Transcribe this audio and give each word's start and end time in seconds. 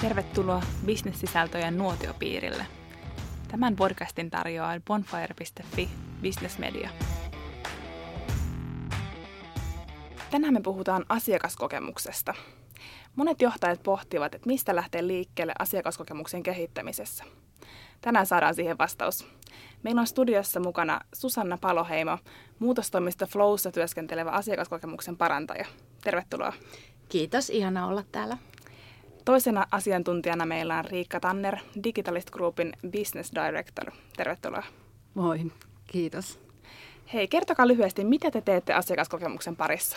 Tervetuloa 0.00 0.62
bisnessisältöjen 0.86 1.78
nuotiopiirille. 1.78 2.66
Tämän 3.48 3.76
podcastin 3.76 4.30
tarjoaa 4.30 4.80
bonfire.fi 4.86 5.88
Business 6.22 6.58
Media. 6.58 6.90
Tänään 10.30 10.54
me 10.54 10.60
puhutaan 10.60 11.04
asiakaskokemuksesta. 11.08 12.34
Monet 13.16 13.42
johtajat 13.42 13.82
pohtivat, 13.82 14.34
että 14.34 14.46
mistä 14.46 14.76
lähtee 14.76 15.06
liikkeelle 15.06 15.52
asiakaskokemuksen 15.58 16.42
kehittämisessä. 16.42 17.24
Tänään 18.00 18.26
saadaan 18.26 18.54
siihen 18.54 18.78
vastaus. 18.78 19.26
Meillä 19.82 20.00
on 20.00 20.06
studiossa 20.06 20.60
mukana 20.60 21.00
Susanna 21.12 21.58
Paloheimo, 21.60 22.18
muutostoimista 22.58 23.26
Flowssa 23.26 23.72
työskentelevä 23.72 24.30
asiakaskokemuksen 24.30 25.16
parantaja. 25.16 25.64
Tervetuloa. 26.04 26.52
Kiitos, 27.08 27.50
ihana 27.50 27.86
olla 27.86 28.04
täällä. 28.12 28.38
Toisena 29.24 29.66
asiantuntijana 29.70 30.46
meillä 30.46 30.78
on 30.78 30.84
Riikka 30.84 31.20
Tanner, 31.20 31.56
Digitalist 31.84 32.30
Groupin 32.30 32.72
Business 32.90 33.32
Director. 33.34 33.90
Tervetuloa. 34.16 34.62
Moi, 35.14 35.52
kiitos. 35.86 36.40
Hei, 37.12 37.28
kertokaa 37.28 37.68
lyhyesti, 37.68 38.04
mitä 38.04 38.30
te 38.30 38.40
teette 38.40 38.72
asiakaskokemuksen 38.72 39.56
parissa? 39.56 39.96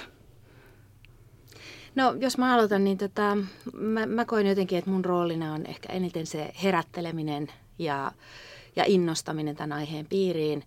No, 1.95 2.15
jos 2.19 2.37
mä 2.37 2.53
aloitan, 2.53 2.83
niin 2.83 2.97
tota, 2.97 3.37
mä, 3.73 4.05
mä 4.05 4.25
koin 4.25 4.47
jotenkin, 4.47 4.77
että 4.77 4.91
mun 4.91 5.05
roolina 5.05 5.53
on 5.53 5.65
ehkä 5.65 5.93
eniten 5.93 6.25
se 6.25 6.51
herätteleminen 6.63 7.47
ja, 7.79 8.11
ja 8.75 8.83
innostaminen 8.87 9.55
tämän 9.55 9.77
aiheen 9.77 10.05
piiriin. 10.09 10.63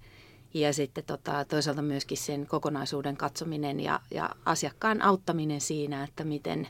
Ja 0.54 0.72
sitten 0.72 1.04
tota, 1.04 1.44
toisaalta 1.44 1.82
myöskin 1.82 2.18
sen 2.18 2.46
kokonaisuuden 2.46 3.16
katsominen 3.16 3.80
ja, 3.80 4.00
ja 4.10 4.30
asiakkaan 4.44 5.02
auttaminen 5.02 5.60
siinä, 5.60 6.04
että 6.04 6.24
miten, 6.24 6.68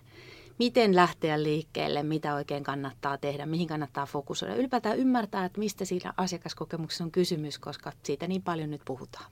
miten 0.58 0.96
lähteä 0.96 1.42
liikkeelle, 1.42 2.02
mitä 2.02 2.34
oikein 2.34 2.64
kannattaa 2.64 3.18
tehdä, 3.18 3.46
mihin 3.46 3.68
kannattaa 3.68 4.06
fokusoida. 4.06 4.56
Ylipäätään 4.56 4.98
ymmärtää, 4.98 5.44
että 5.44 5.58
mistä 5.58 5.84
siinä 5.84 6.14
asiakaskokemuksessa 6.16 7.04
on 7.04 7.10
kysymys, 7.10 7.58
koska 7.58 7.92
siitä 8.02 8.26
niin 8.26 8.42
paljon 8.42 8.70
nyt 8.70 8.82
puhutaan. 8.84 9.30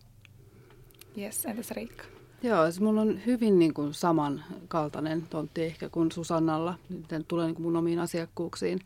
Yes, 1.19 1.45
entäs 1.45 1.71
Riikka? 1.71 2.05
Joo, 2.43 2.65
siis 2.65 2.81
mulla 2.81 3.01
on 3.01 3.21
hyvin 3.27 3.59
niin 3.59 3.75
kuin 3.75 3.95
samankaltainen 3.95 5.23
tontti 5.23 5.63
ehkä 5.63 5.89
kuin 5.89 6.13
Susannalla, 6.13 6.75
miten 6.89 7.25
tulee 7.25 7.47
niin 7.47 7.55
kuin 7.55 7.65
mun 7.65 7.77
omiin 7.77 7.99
asiakkuuksiin. 7.99 8.81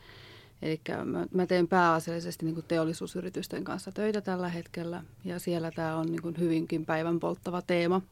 Eli 0.63 0.81
mä, 1.05 1.27
mä 1.35 1.47
teen 1.47 1.69
pääasiallisesti 1.69 2.45
niin 2.45 2.55
kuin 2.55 2.67
teollisuusyritysten 2.69 3.65
kanssa 3.65 3.93
töitä 3.93 4.21
tällä 4.21 4.49
hetkellä 4.49 5.03
ja 5.25 5.39
siellä 5.39 5.71
tämä 5.71 5.97
on 5.97 6.07
niin 6.07 6.23
kuin 6.23 6.39
hyvinkin 6.39 6.87
päivän 6.87 7.21
polttava 7.21 7.63
teema. 7.63 8.03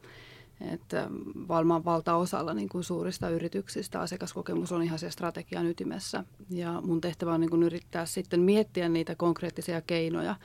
Että 0.61 1.07
varmaan 1.47 1.85
valtaosalla 1.85 2.53
niin 2.53 2.69
kuin 2.69 2.83
suurista 2.83 3.29
yrityksistä 3.29 3.99
asiakaskokemus 3.99 4.71
on 4.71 4.83
ihan 4.83 4.99
se 4.99 5.11
strategian 5.11 5.65
ytimessä. 5.65 6.23
Ja 6.49 6.81
mun 6.81 7.01
tehtävä 7.01 7.33
on 7.33 7.39
niin 7.41 7.49
kuin 7.49 7.63
yrittää 7.63 8.05
sitten 8.05 8.39
miettiä 8.39 8.89
niitä 8.89 9.15
konkreettisia 9.15 9.81
keinoja, 9.81 10.35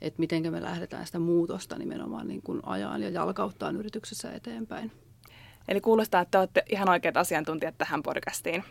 että 0.00 0.20
miten 0.20 0.52
me 0.52 0.62
lähdetään 0.62 1.06
sitä 1.06 1.18
muutosta 1.18 1.78
nimenomaan 1.78 2.28
niin 2.28 2.42
kuin 2.42 2.60
ajaan 2.66 3.02
ja 3.02 3.10
jalkauttaan 3.10 3.76
yrityksessä 3.76 4.32
eteenpäin. 4.32 4.92
Eli 5.68 5.80
kuulostaa, 5.80 6.20
että 6.20 6.38
olette 6.38 6.62
ihan 6.70 6.88
oikeat 6.88 7.16
asiantuntijat 7.16 7.78
tähän 7.78 8.02
podcastiin. 8.02 8.64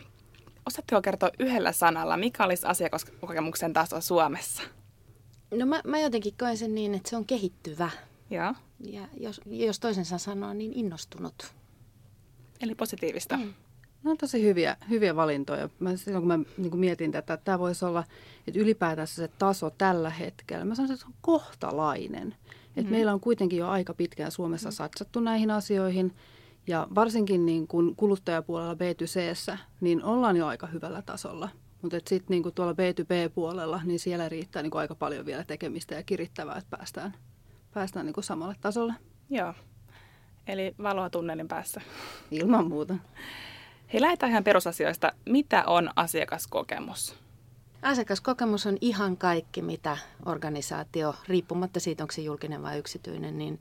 Osaatteko 0.66 1.02
kertoa 1.02 1.30
yhdellä 1.39 1.72
sanalla, 1.72 2.17
mikä 2.17 2.45
olisi 2.45 2.67
asiakaskokemuksen 2.67 3.73
taso 3.73 4.02
Suomessa? 4.02 4.61
No 5.52 5.66
mä, 5.66 5.81
mä 5.88 6.00
jotenkin 6.00 6.33
koen 6.39 6.58
sen 6.58 6.75
niin, 6.75 6.95
että 6.95 7.09
se 7.09 7.17
on 7.17 7.25
kehittyvä. 7.25 7.89
Joo. 8.30 8.53
Ja 8.80 9.08
jos, 9.17 9.41
jos 9.45 9.80
toisensa 9.80 10.17
sanoo, 10.17 10.53
niin 10.53 10.73
innostunut. 10.73 11.53
Eli 12.61 12.75
positiivista. 12.75 13.38
Mm. 13.38 13.53
No 14.03 14.11
on 14.11 14.17
tosi 14.17 14.44
hyviä, 14.44 14.77
hyviä 14.89 15.16
valintoja. 15.16 15.69
Mä, 15.80 15.95
silloin 15.95 16.21
kun 16.21 16.27
mä 16.27 16.39
niin 16.58 16.69
kuin 16.69 16.80
mietin 16.80 17.11
tätä, 17.11 17.33
että 17.33 17.45
tämä 17.45 17.59
voisi 17.59 17.86
olla, 17.86 18.03
että 18.48 18.59
ylipäätään 18.59 19.08
se 19.08 19.27
taso 19.27 19.70
tällä 19.70 20.09
hetkellä, 20.09 20.65
mä 20.65 20.76
sanoisin, 20.76 20.93
että 20.93 21.05
se 21.05 21.09
on 21.11 21.17
kohtalainen. 21.21 22.36
Että 22.67 22.89
mm. 22.89 22.92
meillä 22.92 23.14
on 23.14 23.20
kuitenkin 23.20 23.59
jo 23.59 23.67
aika 23.67 23.93
pitkään 23.93 24.32
Suomessa 24.32 24.70
mm. 24.70 24.73
satsattu 24.73 25.20
näihin 25.20 25.52
asioihin. 25.52 26.15
Ja 26.67 26.87
varsinkin 26.95 27.45
niin 27.45 27.67
kuin 27.67 27.95
kuluttajapuolella 27.95 28.73
B2C, 28.73 29.58
niin 29.82 30.03
ollaan 30.03 30.37
jo 30.37 30.48
aika 30.48 30.67
hyvällä 30.67 31.02
tasolla. 31.02 31.49
Mutta 31.82 31.98
sitten 31.98 32.26
niin 32.30 32.53
tuolla 32.55 32.73
B2B-puolella, 32.73 33.82
niin 33.86 33.99
siellä 33.99 34.30
riittää 34.30 34.64
niin 34.64 34.76
aika 34.76 34.95
paljon 34.95 35.26
vielä 35.26 35.43
tekemistä 35.43 35.95
ja 35.95 36.03
kirittävää, 36.03 36.58
että 36.58 36.77
päästään, 36.77 37.14
päästään 37.73 38.05
niin 38.05 38.13
kuin 38.13 38.23
samalle 38.23 38.55
tasolle. 38.61 38.93
Joo, 39.30 39.53
eli 40.47 40.75
valoa 40.83 41.09
tunnelin 41.09 41.47
päässä. 41.47 41.81
Ilman 42.31 42.67
muuta. 42.67 42.95
Hei, 43.93 44.02
lähdetään 44.02 44.31
ihan 44.31 44.43
perusasioista. 44.43 45.11
Mitä 45.25 45.63
on 45.67 45.89
asiakaskokemus? 45.95 47.15
Asiakaskokemus 47.81 48.65
on 48.65 48.77
ihan 48.81 49.17
kaikki, 49.17 49.61
mitä 49.61 49.97
organisaatio, 50.25 51.15
riippumatta 51.27 51.79
siitä, 51.79 52.03
onko 52.03 52.11
se 52.11 52.21
julkinen 52.21 52.63
vai 52.63 52.77
yksityinen, 52.77 53.37
niin, 53.37 53.59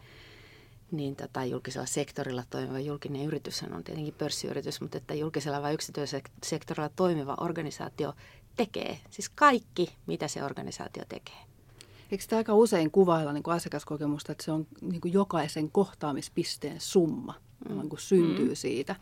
niin 0.90 1.16
tota, 1.16 1.44
julkisella 1.44 1.86
sektorilla 1.86 2.42
toimiva 2.50 2.80
julkinen 2.80 3.24
yritys 3.26 3.62
on 3.62 3.84
tietenkin 3.84 4.14
pörssiyritys, 4.14 4.80
mutta 4.80 4.98
että 4.98 5.14
julkisella 5.14 5.62
vai 5.62 5.74
yksityisellä 5.74 6.28
sektorilla 6.42 6.90
toimiva 6.96 7.36
organisaatio 7.40 8.14
tekee. 8.56 8.98
Siis 9.10 9.28
kaikki, 9.28 9.92
mitä 10.06 10.28
se 10.28 10.44
organisaatio 10.44 11.04
tekee. 11.08 11.47
Eikö 12.10 12.22
sitä 12.22 12.36
aika 12.36 12.54
usein 12.54 12.90
kuvailla 12.90 13.32
niin 13.32 13.42
kuin 13.42 13.54
asiakaskokemusta, 13.54 14.32
että 14.32 14.44
se 14.44 14.52
on 14.52 14.66
niin 14.80 15.00
kuin 15.00 15.12
jokaisen 15.12 15.70
kohtaamispisteen 15.70 16.80
summa, 16.80 17.34
mm. 17.68 17.88
kuin 17.88 18.00
syntyy 18.00 18.48
mm. 18.48 18.54
siitä 18.54 18.96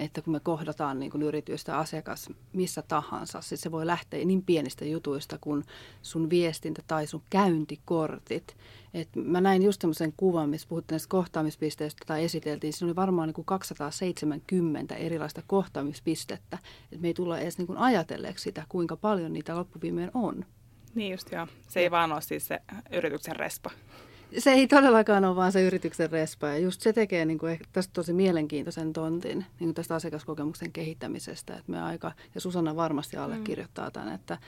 että 0.00 0.22
kun 0.22 0.32
me 0.32 0.40
kohdataan 0.40 0.98
niin 0.98 1.10
kuin 1.10 1.22
yritys 1.22 1.64
tai 1.64 1.76
asiakas 1.76 2.30
missä 2.52 2.82
tahansa, 2.82 3.40
siis 3.40 3.60
se 3.60 3.70
voi 3.70 3.86
lähteä 3.86 4.24
niin 4.24 4.42
pienistä 4.42 4.84
jutuista 4.84 5.38
kuin 5.40 5.64
sun 6.02 6.30
viestintä 6.30 6.82
tai 6.86 7.06
sun 7.06 7.22
käyntikortit. 7.30 8.56
Et 8.94 9.08
mä 9.16 9.40
näin 9.40 9.62
just 9.62 9.80
semmoisen 9.80 10.12
kuvan, 10.16 10.50
missä 10.50 10.68
puhuttiin 10.68 10.94
näistä 10.94 11.08
kohtaamispisteistä 11.08 12.04
tai 12.06 12.24
esiteltiin. 12.24 12.72
Siinä 12.72 12.88
oli 12.88 12.96
varmaan 12.96 13.28
niin 13.28 13.34
kuin 13.34 13.44
270 13.44 14.94
erilaista 14.94 15.42
kohtaamispistettä. 15.46 16.58
Et 16.92 17.00
me 17.00 17.08
ei 17.08 17.14
tulla 17.14 17.38
edes 17.38 17.58
niin 17.58 17.66
kuin 17.66 17.78
ajatelleeksi 17.78 18.42
sitä, 18.42 18.66
kuinka 18.68 18.96
paljon 18.96 19.32
niitä 19.32 19.56
loppuviimeen 19.56 20.10
on. 20.14 20.44
Niin 20.94 21.12
just 21.12 21.32
joo. 21.32 21.46
Se 21.68 21.80
ei 21.80 21.90
vaan 21.90 22.12
ole 22.12 22.20
siis 22.20 22.46
se 22.46 22.60
yrityksen 22.90 23.36
respa 23.36 23.70
se 24.38 24.50
ei 24.50 24.66
todellakaan 24.66 25.24
ole 25.24 25.36
vaan 25.36 25.52
se 25.52 25.62
yrityksen 25.62 26.10
respa. 26.10 26.48
Ja 26.48 26.58
just 26.58 26.80
se 26.80 26.92
tekee 26.92 27.24
niin 27.24 27.38
kuin 27.38 27.60
tästä 27.72 27.92
tosi 27.92 28.12
mielenkiintoisen 28.12 28.92
tontin 28.92 29.38
niin 29.38 29.66
kuin 29.66 29.74
tästä 29.74 29.94
asiakaskokemuksen 29.94 30.72
kehittämisestä. 30.72 31.52
Että 31.52 31.72
me 31.72 31.82
aika, 31.82 32.12
ja 32.34 32.40
Susanna 32.40 32.76
varmasti 32.76 33.16
mm. 33.16 33.22
allekirjoittaa 33.22 33.90
tämän, 33.90 34.14
että, 34.14 34.38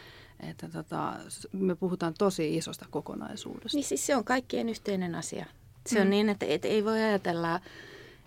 että 0.50 0.68
tota, 0.68 1.14
me 1.52 1.74
puhutaan 1.74 2.14
tosi 2.18 2.56
isosta 2.56 2.86
kokonaisuudesta. 2.90 3.76
Niin 3.76 3.84
siis 3.84 4.06
se 4.06 4.16
on 4.16 4.24
kaikkien 4.24 4.68
yhteinen 4.68 5.14
asia. 5.14 5.46
Se 5.86 5.98
mm. 5.98 6.02
on 6.02 6.10
niin, 6.10 6.28
että 6.28 6.46
et 6.46 6.64
ei 6.64 6.84
voi 6.84 7.02
ajatella, 7.02 7.60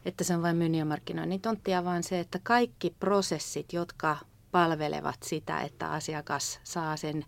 että 0.06 0.24
se 0.24 0.36
on 0.36 0.42
vain 0.42 0.58
myynnin 0.58 0.80
ja 0.80 0.86
markkinoinnin 0.86 1.42
tonttia, 1.42 1.84
vaan 1.84 2.04
se, 2.04 2.20
että 2.20 2.40
kaikki 2.44 2.96
prosessit, 3.00 3.74
jotka 3.74 4.18
palvelevat 4.52 5.24
sitä, 5.24 5.62
että 5.62 5.92
asiakas 5.92 6.60
saa 6.64 6.98
sen, 6.98 7.26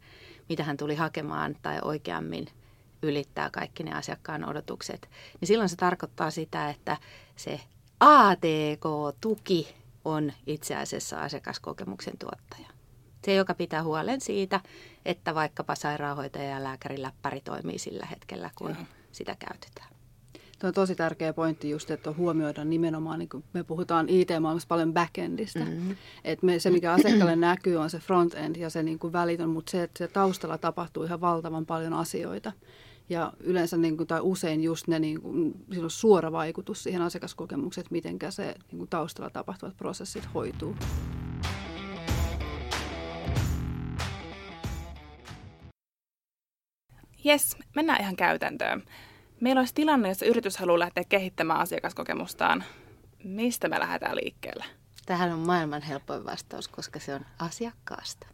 mitä 0.49 0.63
hän 0.63 0.77
tuli 0.77 0.95
hakemaan 0.95 1.55
tai 1.61 1.79
oikeammin– 1.81 2.47
ylittää 3.01 3.49
kaikki 3.49 3.83
ne 3.83 3.93
asiakkaan 3.93 4.45
odotukset, 4.49 5.09
niin 5.41 5.47
silloin 5.47 5.69
se 5.69 5.75
tarkoittaa 5.75 6.31
sitä, 6.31 6.69
että 6.69 6.97
se 7.35 7.59
ATK-tuki 7.99 9.75
on 10.05 10.33
itse 10.45 10.75
asiassa 10.75 11.19
asiakaskokemuksen 11.21 12.17
tuottaja. 12.17 12.67
Se, 13.25 13.33
joka 13.33 13.53
pitää 13.53 13.83
huolen 13.83 14.21
siitä, 14.21 14.61
että 15.05 15.35
vaikkapa 15.35 15.75
sairaanhoitaja 15.75 16.49
ja 16.49 16.63
lääkärin 16.63 17.01
läppäri 17.01 17.41
toimii 17.41 17.79
sillä 17.79 18.05
hetkellä, 18.05 18.49
kun 18.55 18.69
Joo. 18.69 18.85
sitä 19.11 19.35
käytetään. 19.39 19.96
Tuo 20.59 20.67
on 20.67 20.73
tosi 20.73 20.95
tärkeä 20.95 21.33
pointti 21.33 21.69
just, 21.69 21.91
että 21.91 22.11
huomioida 22.11 22.65
nimenomaan, 22.65 23.19
niin 23.19 23.29
kun 23.29 23.43
me 23.53 23.63
puhutaan 23.63 24.09
IT-maailmassa 24.09 24.67
paljon 24.67 24.93
backendista, 24.93 25.59
mm-hmm. 25.59 25.95
että 26.23 26.45
me, 26.45 26.59
se 26.59 26.69
mikä 26.69 26.93
asiakkaalle 26.93 27.35
näkyy 27.49 27.75
on 27.75 27.89
se 27.89 27.99
frontend 27.99 28.55
ja 28.55 28.69
se 28.69 28.83
niin 28.83 28.99
kuin 28.99 29.13
välitön, 29.13 29.49
mutta 29.49 29.71
se, 29.71 29.83
että 29.83 29.97
se 29.97 30.07
taustalla 30.07 30.57
tapahtuu 30.57 31.03
ihan 31.03 31.21
valtavan 31.21 31.65
paljon 31.65 31.93
asioita. 31.93 32.51
Ja 33.09 33.33
yleensä 33.39 33.77
niin 33.77 33.97
kuin, 33.97 34.07
tai 34.07 34.19
usein 34.21 34.63
just 34.63 34.87
ne, 34.87 34.99
niin 34.99 35.21
kuin, 35.21 35.53
sillä 35.71 35.83
on 35.83 35.89
suora 35.89 36.31
vaikutus 36.31 36.83
siihen 36.83 37.01
asiakaskokemukseen, 37.01 37.81
että 37.81 37.91
miten 37.91 38.31
se 38.31 38.55
niin 38.71 38.77
kuin 38.77 38.89
taustalla 38.89 39.29
tapahtuvat 39.29 39.77
prosessit 39.77 40.29
hoituu. 40.33 40.75
Jes, 47.23 47.57
mennään 47.75 48.01
ihan 48.01 48.15
käytäntöön. 48.15 48.83
Meillä 49.39 49.59
olisi 49.59 49.73
tilanne, 49.73 50.09
jossa 50.09 50.25
yritys 50.25 50.57
haluaa 50.57 50.79
lähteä 50.79 51.03
kehittämään 51.09 51.59
asiakaskokemustaan. 51.59 52.63
Mistä 53.23 53.69
me 53.69 53.79
lähdetään 53.79 54.15
liikkeelle? 54.15 54.65
Tähän 55.05 55.31
on 55.33 55.39
maailman 55.39 55.81
helpoin 55.81 56.25
vastaus, 56.25 56.67
koska 56.67 56.99
se 56.99 57.15
on 57.15 57.25
asiakkaasta. 57.39 58.27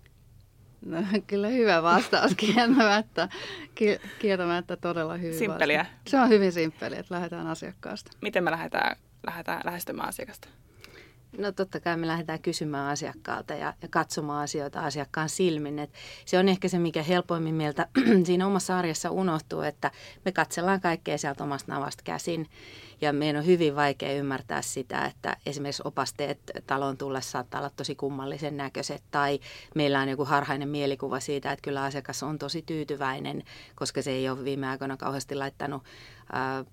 No, 0.85 0.97
kyllä 1.27 1.47
hyvä 1.47 1.83
vastaus 1.83 2.35
kieltämättä, 2.35 3.29
kieltämättä 4.19 4.77
todella 4.77 5.17
hyvä. 5.17 5.37
Simppeliä. 5.37 5.79
Vastaus. 5.79 6.01
Se 6.07 6.19
on 6.19 6.29
hyvin 6.29 6.51
simppeliä, 6.51 6.99
että 6.99 7.15
lähdetään 7.15 7.47
asiakkaasta. 7.47 8.11
Miten 8.21 8.43
me 8.43 8.51
lähdetään, 8.51 8.95
lähdetään 9.27 9.61
lähestymään 9.65 10.09
asiakasta? 10.09 10.47
No 11.37 11.51
totta 11.51 11.79
kai 11.79 11.97
me 11.97 12.07
lähdetään 12.07 12.41
kysymään 12.41 12.91
asiakkaalta 12.91 13.53
ja, 13.53 13.73
ja 13.81 13.87
katsomaan 13.87 14.43
asioita 14.43 14.79
asiakkaan 14.79 15.29
silmin. 15.29 15.79
Et 15.79 15.89
se 16.25 16.39
on 16.39 16.49
ehkä 16.49 16.67
se, 16.67 16.79
mikä 16.79 17.03
helpoimmin 17.03 17.55
meiltä 17.55 17.87
siinä 18.25 18.47
omassa 18.47 18.77
arjessa 18.79 19.11
unohtuu, 19.11 19.61
että 19.61 19.91
me 20.25 20.31
katsellaan 20.31 20.81
kaikkea 20.81 21.17
sieltä 21.17 21.43
omasta 21.43 21.71
navasta 21.71 22.03
käsin. 22.03 22.49
Ja 23.01 23.13
meidän 23.13 23.39
on 23.39 23.45
hyvin 23.45 23.75
vaikea 23.75 24.13
ymmärtää 24.13 24.61
sitä, 24.61 25.05
että 25.05 25.37
esimerkiksi 25.45 25.81
opasteet 25.85 26.39
talon 26.67 26.97
tullessa 26.97 27.31
saattaa 27.31 27.61
olla 27.61 27.71
tosi 27.75 27.95
kummallisen 27.95 28.57
näköiset. 28.57 29.03
Tai 29.11 29.39
meillä 29.75 29.99
on 29.99 30.09
joku 30.09 30.25
harhainen 30.25 30.69
mielikuva 30.69 31.19
siitä, 31.19 31.51
että 31.51 31.63
kyllä 31.63 31.83
asiakas 31.83 32.23
on 32.23 32.39
tosi 32.39 32.61
tyytyväinen, 32.61 33.43
koska 33.75 34.01
se 34.01 34.11
ei 34.11 34.29
ole 34.29 34.43
viime 34.43 34.69
aikoina 34.69 34.97
kauheasti 34.97 35.35
laittanut 35.35 35.83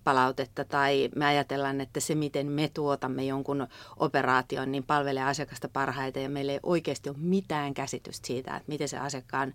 palautetta 0.05 0.65
tai 0.65 1.09
me 1.17 1.27
ajatellaan, 1.27 1.81
että 1.81 2.01
se 2.01 2.15
miten 2.15 2.47
me 2.47 2.71
tuotamme 2.75 3.25
jonkun 3.25 3.67
operaation, 3.97 4.73
niin 4.73 4.85
palvelee 4.85 5.25
asiakasta 5.25 5.69
parhaiten 5.69 6.23
ja 6.23 6.29
meillä 6.29 6.53
ei 6.53 6.61
oikeasti 6.63 7.09
ole 7.09 7.17
mitään 7.21 7.75
käsitystä 7.75 8.27
siitä, 8.27 8.57
että 8.57 8.73
miten 8.73 8.89
se 8.89 8.99
asiakkaan 8.99 9.55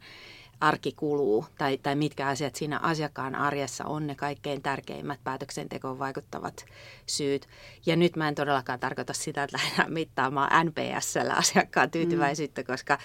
arki 0.60 0.92
kuluu 0.92 1.46
tai, 1.58 1.78
tai 1.78 1.96
mitkä 1.96 2.28
asiat 2.28 2.56
siinä 2.56 2.80
asiakkaan 2.80 3.36
arjessa 3.36 3.86
on 3.86 4.08
ne 4.08 4.16
kaikkein 4.16 4.62
tärkeimmät 4.62 5.20
päätöksentekoon 5.24 6.00
vaikuttavat 6.00 6.66
syyt. 7.06 7.48
Ja 7.86 7.96
nyt 7.96 8.16
mä 8.16 8.28
en 8.28 8.36
todellakaan 8.36 8.80
tarkoita 8.80 9.14
sitä, 9.14 9.44
että 9.44 9.58
lähdetään 9.58 9.94
mittaamaan 9.94 10.66
NPSllä 10.68 11.34
asiakkaan 11.34 11.92
tyytyväisyyttä, 11.92 12.62
mm. 12.62 12.66
koska 12.66 12.98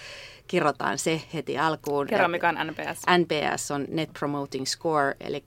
kirrotaan 0.47 0.97
se 0.97 1.21
heti 1.33 1.57
alkuun. 1.57 2.07
Kerro 2.07 2.27
mikä 2.27 2.49
on 2.49 2.55
NPS. 2.55 3.01
NPS 3.17 3.71
on 3.71 3.85
Net 3.89 4.09
Promoting 4.19 4.65
Score, 4.65 5.15
eli 5.19 5.43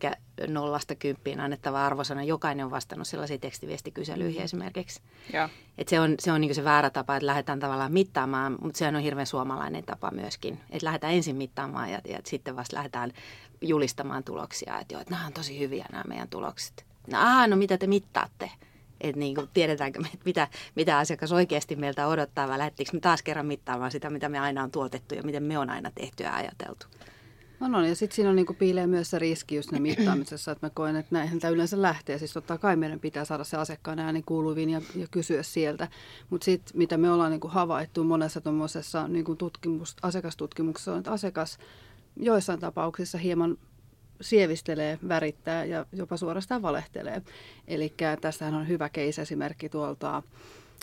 nollasta 0.46 0.94
kymppiin 0.94 1.40
annettava 1.40 1.86
arvosana. 1.86 2.22
Jokainen 2.22 2.64
on 2.64 2.70
vastannut 2.70 3.08
sellaisiin 3.08 3.40
tekstiviestikyselyihin 3.40 4.40
mm. 4.40 4.44
esimerkiksi. 4.44 5.00
Ja. 5.32 5.48
Et 5.78 5.88
se 5.88 6.00
on 6.00 6.14
se, 6.18 6.32
on 6.32 6.40
niin 6.40 6.54
se 6.54 6.64
väärä 6.64 6.90
tapa, 6.90 7.16
että 7.16 7.26
lähdetään 7.26 7.60
tavallaan 7.60 7.92
mittaamaan, 7.92 8.56
mutta 8.60 8.78
sehän 8.78 8.96
on 8.96 9.02
hirveän 9.02 9.26
suomalainen 9.26 9.84
tapa 9.84 10.10
myöskin. 10.10 10.60
Että 10.70 10.86
lähdetään 10.86 11.14
ensin 11.14 11.36
mittaamaan 11.36 11.90
ja, 11.90 12.00
ja 12.08 12.18
sitten 12.24 12.56
vasta 12.56 12.76
lähdetään 12.76 13.12
julistamaan 13.60 14.24
tuloksia. 14.24 14.78
Että 14.80 14.94
joo, 14.94 15.00
että 15.00 15.14
nämä 15.14 15.26
on 15.26 15.32
tosi 15.32 15.58
hyviä 15.58 15.86
nämä 15.92 16.04
meidän 16.08 16.28
tulokset. 16.28 16.84
No, 17.10 17.18
aha, 17.18 17.46
no 17.46 17.56
mitä 17.56 17.78
te 17.78 17.86
mittaatte? 17.86 18.50
Että 19.00 19.18
niin 19.18 19.34
kuin, 19.34 19.48
tiedetäänkö 19.54 20.00
me, 20.00 20.06
että 20.06 20.24
mitä, 20.24 20.48
mitä 20.74 20.98
asiakas 20.98 21.32
oikeasti 21.32 21.76
meiltä 21.76 22.06
odottaa 22.06 22.48
vai 22.48 22.58
lähdettekö 22.58 22.90
me 22.92 23.00
taas 23.00 23.22
kerran 23.22 23.46
mittaamaan 23.46 23.90
sitä, 23.90 24.10
mitä 24.10 24.28
me 24.28 24.38
aina 24.38 24.62
on 24.62 24.70
tuotettu 24.70 25.14
ja 25.14 25.22
miten 25.22 25.42
me 25.42 25.58
on 25.58 25.70
aina 25.70 25.90
tehty 25.94 26.22
ja 26.22 26.34
ajateltu. 26.34 26.86
No, 27.60 27.68
no 27.68 27.86
ja 27.86 27.94
sitten 27.94 28.16
siinä 28.16 28.30
on 28.30 28.36
niinku 28.36 28.54
piilee 28.54 28.86
myös 28.86 29.10
se 29.10 29.18
riski 29.18 29.56
just 29.56 29.72
ne 29.72 29.80
mittaamisessa, 29.80 30.52
että 30.52 30.66
mä 30.66 30.70
koen, 30.70 30.96
että 30.96 31.14
näinhän 31.14 31.38
tämä 31.38 31.50
yleensä 31.50 31.82
lähtee. 31.82 32.18
Siis 32.18 32.32
totta 32.32 32.58
kai 32.58 32.76
meidän 32.76 33.00
pitää 33.00 33.24
saada 33.24 33.44
se 33.44 33.56
asiakkaan 33.56 33.98
ääni 33.98 34.22
kuuluviin 34.22 34.70
ja, 34.70 34.80
ja 34.96 35.06
kysyä 35.10 35.42
sieltä. 35.42 35.88
Mutta 36.30 36.44
sitten 36.44 36.78
mitä 36.78 36.96
me 36.96 37.10
ollaan 37.10 37.30
niinku 37.30 37.48
havaittu 37.48 38.04
monessa 38.04 38.40
tuommoisessa 38.40 39.08
niinku 39.08 39.36
tutkimus, 39.36 39.96
asiakastutkimuksessa 40.02 40.92
on, 40.92 40.98
että 40.98 41.12
asiakas 41.12 41.58
joissain 42.16 42.60
tapauksissa 42.60 43.18
hieman 43.18 43.58
sievistelee, 44.20 44.98
värittää 45.08 45.64
ja 45.64 45.86
jopa 45.92 46.16
suorastaan 46.16 46.62
valehtelee. 46.62 47.22
Eli 47.68 47.94
tästähän 48.20 48.54
on 48.54 48.68
hyvä 48.68 48.88
case-esimerkki 48.88 49.68
tuolta 49.68 50.22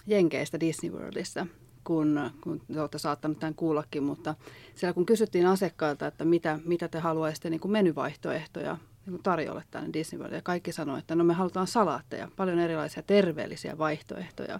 Jenkeistä 0.07 0.59
Disney 0.59 0.91
Worldissa, 0.91 1.47
kun, 1.83 2.31
kun 2.41 2.61
te 2.73 2.81
olette 2.81 2.97
saattanut 2.97 3.39
tämän 3.39 3.55
kuullakin, 3.55 4.03
mutta 4.03 4.35
siellä 4.75 4.93
kun 4.93 5.05
kysyttiin 5.05 5.45
asiakkailta, 5.45 6.07
että 6.07 6.25
mitä, 6.25 6.59
mitä 6.65 6.87
te 6.87 6.99
haluaisitte 6.99 7.49
niin 7.49 7.59
kuin 7.59 7.71
menyvaihtoehtoja 7.71 8.77
niin 9.05 9.11
kuin 9.11 9.23
tarjolle 9.23 9.63
tänne 9.71 9.89
Disney 9.93 10.21
World, 10.21 10.35
ja 10.35 10.41
kaikki 10.41 10.71
sanoivat, 10.71 10.99
että 10.99 11.15
no 11.15 11.23
me 11.23 11.33
halutaan 11.33 11.67
salaatteja, 11.67 12.27
paljon 12.35 12.59
erilaisia 12.59 13.03
terveellisiä 13.03 13.77
vaihtoehtoja. 13.77 14.59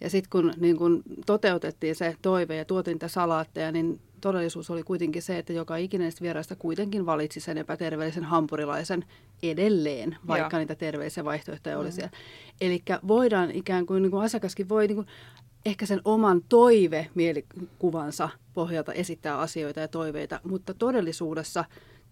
Ja 0.00 0.10
sitten 0.10 0.30
kun 0.30 0.52
niin 0.56 0.76
kun 0.76 1.02
toteutettiin 1.26 1.94
se 1.94 2.16
toive 2.22 2.56
ja 2.56 2.64
tuotiin 2.64 2.94
niitä 2.94 3.08
salaatteja, 3.08 3.72
niin 3.72 4.00
todellisuus 4.20 4.70
oli 4.70 4.82
kuitenkin 4.82 5.22
se, 5.22 5.38
että 5.38 5.52
joka 5.52 5.76
ikinen 5.76 6.12
vieraista 6.20 6.56
kuitenkin 6.56 7.06
valitsi 7.06 7.40
sen 7.40 7.58
epäterveellisen 7.58 8.24
hampurilaisen 8.24 9.04
edelleen, 9.42 10.16
vaikka 10.26 10.56
Joo. 10.56 10.58
niitä 10.58 10.74
terveellisiä 10.74 11.24
vaihtoehtoja 11.24 11.76
mm. 11.76 11.80
oli 11.80 11.92
siellä. 11.92 12.10
Eli 12.60 12.82
voidaan 13.08 13.50
ikään 13.50 13.86
kuin, 13.86 14.02
niin 14.02 14.10
kuin 14.10 14.24
asiakaskin 14.24 14.68
voi 14.68 14.86
niin 14.86 14.96
kuin 14.96 15.06
ehkä 15.66 15.86
sen 15.86 16.00
oman 16.04 16.42
toive-mielikuvansa 16.48 18.28
pohjalta 18.54 18.92
esittää 18.92 19.38
asioita 19.38 19.80
ja 19.80 19.88
toiveita, 19.88 20.40
mutta 20.44 20.74
todellisuudessa 20.74 21.64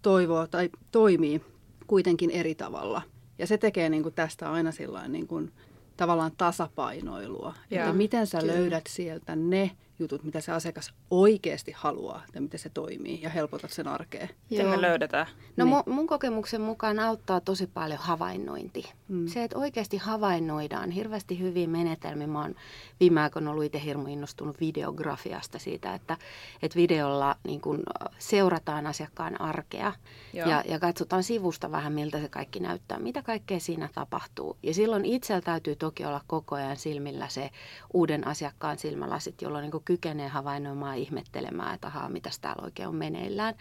toivoo 0.02 0.46
tai 0.46 0.70
toimii 0.90 1.40
kuitenkin 1.86 2.30
eri 2.30 2.54
tavalla. 2.54 3.02
Ja 3.38 3.46
se 3.46 3.58
tekee 3.58 3.88
niin 3.88 4.02
kuin 4.02 4.14
tästä 4.14 4.52
aina 4.52 4.72
sillain 4.72 5.12
niin 5.12 5.26
kuin, 5.26 5.52
tavallaan 5.96 6.32
tasapainoilua. 6.36 7.54
Ja, 7.70 7.80
että 7.80 7.92
miten 7.92 8.26
sä 8.26 8.38
kyllä. 8.38 8.52
löydät 8.52 8.84
sieltä 8.88 9.36
ne 9.36 9.70
jutut, 9.98 10.22
mitä 10.22 10.40
se 10.40 10.52
asiakas 10.52 10.94
oikeasti 11.10 11.72
haluaa 11.72 12.22
ja 12.34 12.40
miten 12.40 12.60
se 12.60 12.68
toimii 12.68 13.22
ja 13.22 13.30
helpotat 13.30 13.70
sen 13.70 13.88
arkeen. 13.88 14.28
Miten 14.50 14.66
me 14.66 14.80
löydetään? 14.80 15.26
No 15.56 15.64
niin. 15.64 15.94
mun, 15.94 16.06
kokemuksen 16.06 16.60
mukaan 16.60 16.98
auttaa 16.98 17.40
tosi 17.40 17.66
paljon 17.66 17.98
havainnointi. 17.98 18.92
Mm. 19.08 19.26
Se, 19.26 19.44
että 19.44 19.58
oikeasti 19.58 19.96
havainnoidaan 19.96 20.90
hirveästi 20.90 21.38
hyviä 21.38 21.68
menetelmiä. 21.68 22.26
Mä 22.26 22.42
oon 22.42 22.54
viime 23.00 23.20
aikoina 23.20 23.50
ollut 23.50 23.64
itse 23.64 23.84
hirmu 23.84 24.08
innostunut 24.08 24.60
videografiasta 24.60 25.58
siitä, 25.58 25.94
että, 25.94 26.16
että 26.62 26.76
videolla 26.76 27.36
niin 27.44 27.60
kun 27.60 27.82
seurataan 28.18 28.86
asiakkaan 28.86 29.40
arkea 29.40 29.92
ja, 30.32 30.62
ja 30.68 30.78
katsotaan 30.78 31.22
sivusta 31.22 31.70
vähän, 31.70 31.92
miltä 31.92 32.20
se 32.20 32.28
kaikki 32.28 32.60
näyttää, 32.60 32.98
mitä 32.98 33.22
kaikkea 33.22 33.60
siinä 33.60 33.88
tapahtuu. 33.94 34.56
Ja 34.62 34.74
silloin 34.74 35.04
itsellä 35.04 35.40
täytyy 35.40 35.76
toki 35.76 36.04
olla 36.04 36.20
koko 36.26 36.54
ajan 36.54 36.76
silmillä 36.76 37.28
se 37.28 37.50
uuden 37.92 38.26
asiakkaan 38.26 38.78
silmälasit, 38.78 39.42
jolloin 39.42 39.62
niin 39.62 39.83
kykenee 39.84 40.28
havainnoimaan 40.28 40.96
ihmettelemään, 40.96 41.74
että 41.74 41.86
ahaa, 41.86 42.08
mitä 42.08 42.30
täällä 42.40 42.62
oikein 42.64 42.88
on 42.88 42.96
meneillään. 42.96 43.54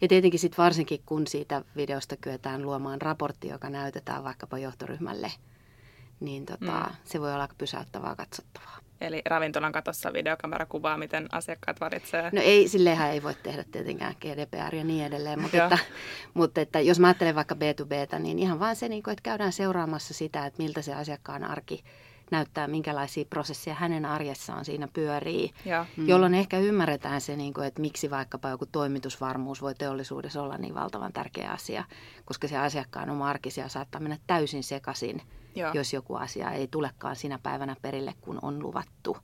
Ja 0.00 0.08
tietenkin 0.08 0.40
sitten 0.40 0.62
varsinkin, 0.64 1.00
kun 1.06 1.26
siitä 1.26 1.62
videosta 1.76 2.16
kyetään 2.16 2.62
luomaan 2.62 3.02
raportti, 3.02 3.48
joka 3.48 3.70
näytetään 3.70 4.24
vaikkapa 4.24 4.58
johtoryhmälle, 4.58 5.32
niin 6.20 6.46
tota, 6.46 6.80
mm. 6.90 6.96
se 7.04 7.20
voi 7.20 7.32
olla 7.32 7.42
aika 7.42 7.54
pysäyttävää 7.58 8.14
katsottavaa. 8.16 8.78
Eli 9.00 9.22
ravintolan 9.26 9.72
katossa 9.72 10.12
videokamera 10.12 10.66
kuvaa, 10.66 10.98
miten 10.98 11.28
asiakkaat 11.32 11.80
valitsee. 11.80 12.30
No 12.32 12.40
ei, 12.40 12.68
silleenhän 12.68 13.10
ei 13.10 13.22
voi 13.22 13.34
tehdä 13.34 13.64
tietenkään 13.72 14.14
GDPR 14.20 14.74
ja 14.74 14.84
niin 14.84 15.04
edelleen, 15.04 15.40
mutta, 15.40 15.64
että, 15.64 15.78
mutta 16.34 16.60
että 16.60 16.80
jos 16.80 17.00
mä 17.00 17.06
ajattelen 17.06 17.34
vaikka 17.34 17.54
B2Btä, 17.54 18.18
niin 18.18 18.38
ihan 18.38 18.60
vaan 18.60 18.76
se, 18.76 18.88
niin 18.88 19.10
että 19.10 19.22
käydään 19.22 19.52
seuraamassa 19.52 20.14
sitä, 20.14 20.46
että 20.46 20.62
miltä 20.62 20.82
se 20.82 20.94
asiakkaan 20.94 21.44
arki 21.44 21.84
näyttää, 22.30 22.68
minkälaisia 22.68 23.24
prosesseja 23.24 23.76
hänen 23.76 24.04
arjessaan 24.04 24.64
siinä 24.64 24.88
pyörii, 24.92 25.50
ja. 25.64 25.86
Mm. 25.96 26.08
jolloin 26.08 26.34
ehkä 26.34 26.58
ymmärretään 26.58 27.20
se, 27.20 27.36
niin 27.36 27.54
kuin, 27.54 27.66
että 27.66 27.80
miksi 27.80 28.10
vaikkapa 28.10 28.48
joku 28.48 28.66
toimitusvarmuus 28.66 29.62
voi 29.62 29.74
teollisuudessa 29.74 30.42
olla 30.42 30.58
niin 30.58 30.74
valtavan 30.74 31.12
tärkeä 31.12 31.50
asia, 31.50 31.84
koska 32.24 32.48
se 32.48 32.58
asiakkaan 32.58 33.10
oma 33.10 33.28
arkisia 33.28 33.68
saattaa 33.68 34.00
mennä 34.00 34.18
täysin 34.26 34.64
sekaisin, 34.64 35.22
Joo. 35.54 35.72
jos 35.74 35.92
joku 35.92 36.14
asia 36.14 36.50
ei 36.50 36.68
tulekaan 36.68 37.16
sinä 37.16 37.38
päivänä 37.42 37.76
perille, 37.82 38.14
kun 38.20 38.38
on 38.42 38.62
luvattu. 38.62 39.16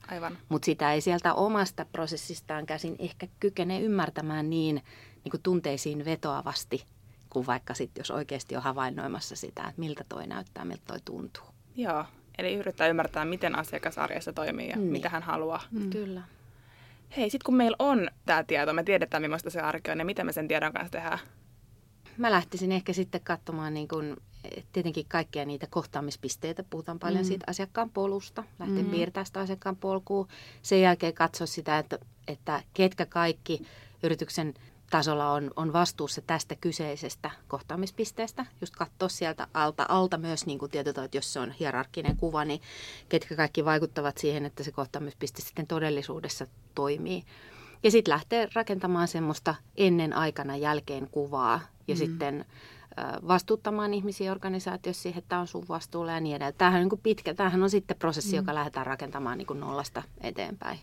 Mutta 0.49 0.65
sitä 0.65 0.93
ei 0.93 1.01
sieltä 1.01 1.33
omasta 1.33 1.85
prosessistaan 1.85 2.65
käsin 2.65 2.95
ehkä 2.99 3.27
kykene 3.39 3.79
ymmärtämään 3.79 4.49
niin, 4.49 4.75
niin 5.23 5.31
kuin 5.31 5.41
tunteisiin 5.41 6.05
vetoavasti, 6.05 6.85
kuin 7.29 7.45
vaikka 7.45 7.73
sitten, 7.73 7.99
jos 8.01 8.11
oikeasti 8.11 8.55
on 8.55 8.63
havainnoimassa 8.63 9.35
sitä, 9.35 9.61
että 9.61 9.79
miltä 9.79 10.05
toi 10.09 10.27
näyttää, 10.27 10.65
miltä 10.65 10.83
toi 10.87 10.99
tuntuu. 11.05 11.43
Joo, 11.75 12.05
Eli 12.37 12.55
yrittää 12.55 12.87
ymmärtää, 12.87 13.25
miten 13.25 13.59
asiakas 13.59 13.97
arjessa 13.97 14.33
toimii 14.33 14.69
ja 14.69 14.75
niin. 14.75 14.91
mitä 14.91 15.09
hän 15.09 15.23
haluaa. 15.23 15.61
Mm. 15.71 15.89
Kyllä. 15.89 16.21
Hei, 17.17 17.29
sitten 17.29 17.45
kun 17.45 17.55
meillä 17.55 17.75
on 17.79 18.09
tämä 18.25 18.43
tieto, 18.43 18.73
me 18.73 18.83
tiedetään, 18.83 19.23
millaista 19.23 19.49
se 19.49 19.61
arki 19.61 19.91
on 19.91 19.99
ja 19.99 20.05
miten 20.05 20.25
me 20.25 20.31
sen 20.31 20.47
tiedon 20.47 20.73
kanssa 20.73 20.91
tehdään? 20.91 21.19
Mä 22.17 22.31
lähtisin 22.31 22.71
ehkä 22.71 22.93
sitten 22.93 23.21
katsomaan 23.23 23.73
niin 23.73 23.87
kun, 23.87 24.17
tietenkin 24.73 25.05
kaikkia 25.07 25.45
niitä 25.45 25.67
kohtaamispisteitä. 25.69 26.63
Puhutaan 26.69 26.99
paljon 26.99 27.21
mm. 27.21 27.27
siitä 27.27 27.45
asiakkaan 27.47 27.89
polusta. 27.89 28.43
Lähtee 28.59 28.83
mm. 28.83 28.89
piirtämään 28.89 29.25
sitä 29.25 29.39
asiakkaan 29.39 29.75
polkua. 29.75 30.27
Sen 30.61 30.81
jälkeen 30.81 31.13
katsoa 31.13 31.47
sitä, 31.47 31.79
että, 31.79 31.99
että 32.27 32.63
ketkä 32.73 33.05
kaikki 33.05 33.65
yrityksen 34.03 34.53
tasolla 34.93 35.31
on, 35.31 35.51
on 35.55 35.73
vastuussa 35.73 36.21
tästä 36.21 36.55
kyseisestä 36.55 37.31
kohtaamispisteestä. 37.47 38.45
Just 38.61 38.75
katsoa 38.75 39.09
sieltä 39.09 39.47
alta, 39.53 39.85
alta 39.89 40.17
myös 40.17 40.45
niin 40.45 40.59
kuin 40.59 40.71
tietyllä, 40.71 41.03
että 41.03 41.17
jos 41.17 41.33
se 41.33 41.39
on 41.39 41.51
hierarkkinen 41.51 42.17
kuva, 42.17 42.45
niin 42.45 42.61
ketkä 43.09 43.35
kaikki 43.35 43.65
vaikuttavat 43.65 44.17
siihen, 44.17 44.45
että 44.45 44.63
se 44.63 44.71
kohtaamispiste 44.71 45.41
sitten 45.41 45.67
todellisuudessa 45.67 46.47
toimii. 46.75 47.23
Ja 47.83 47.91
sitten 47.91 48.11
lähtee 48.11 48.49
rakentamaan 48.53 49.07
semmoista 49.07 49.55
ennen 49.77 50.13
aikana 50.13 50.57
jälkeen 50.57 51.07
kuvaa 51.11 51.59
ja 51.87 51.95
mm. 51.95 51.97
sitten 51.97 52.45
vastuuttamaan 53.27 53.93
ihmisiä 53.93 54.31
organisaatiossa 54.31 55.03
siihen, 55.03 55.19
että 55.19 55.29
tämä 55.29 55.41
on 55.41 55.47
sun 55.47 55.65
vastuulla 55.69 56.11
ja 56.11 56.19
niin 56.19 56.35
edelleen. 56.35 56.57
Tämähän 56.57 56.81
on 56.81 56.87
niin 56.91 57.01
pitkä, 57.03 57.33
tämähän 57.33 57.63
on 57.63 57.69
sitten 57.69 57.97
prosessi, 57.97 58.31
mm. 58.31 58.35
joka 58.35 58.55
lähdetään 58.55 58.85
rakentamaan 58.85 59.37
niin 59.37 59.47
kuin 59.47 59.59
nollasta 59.59 60.03
eteenpäin 60.21 60.79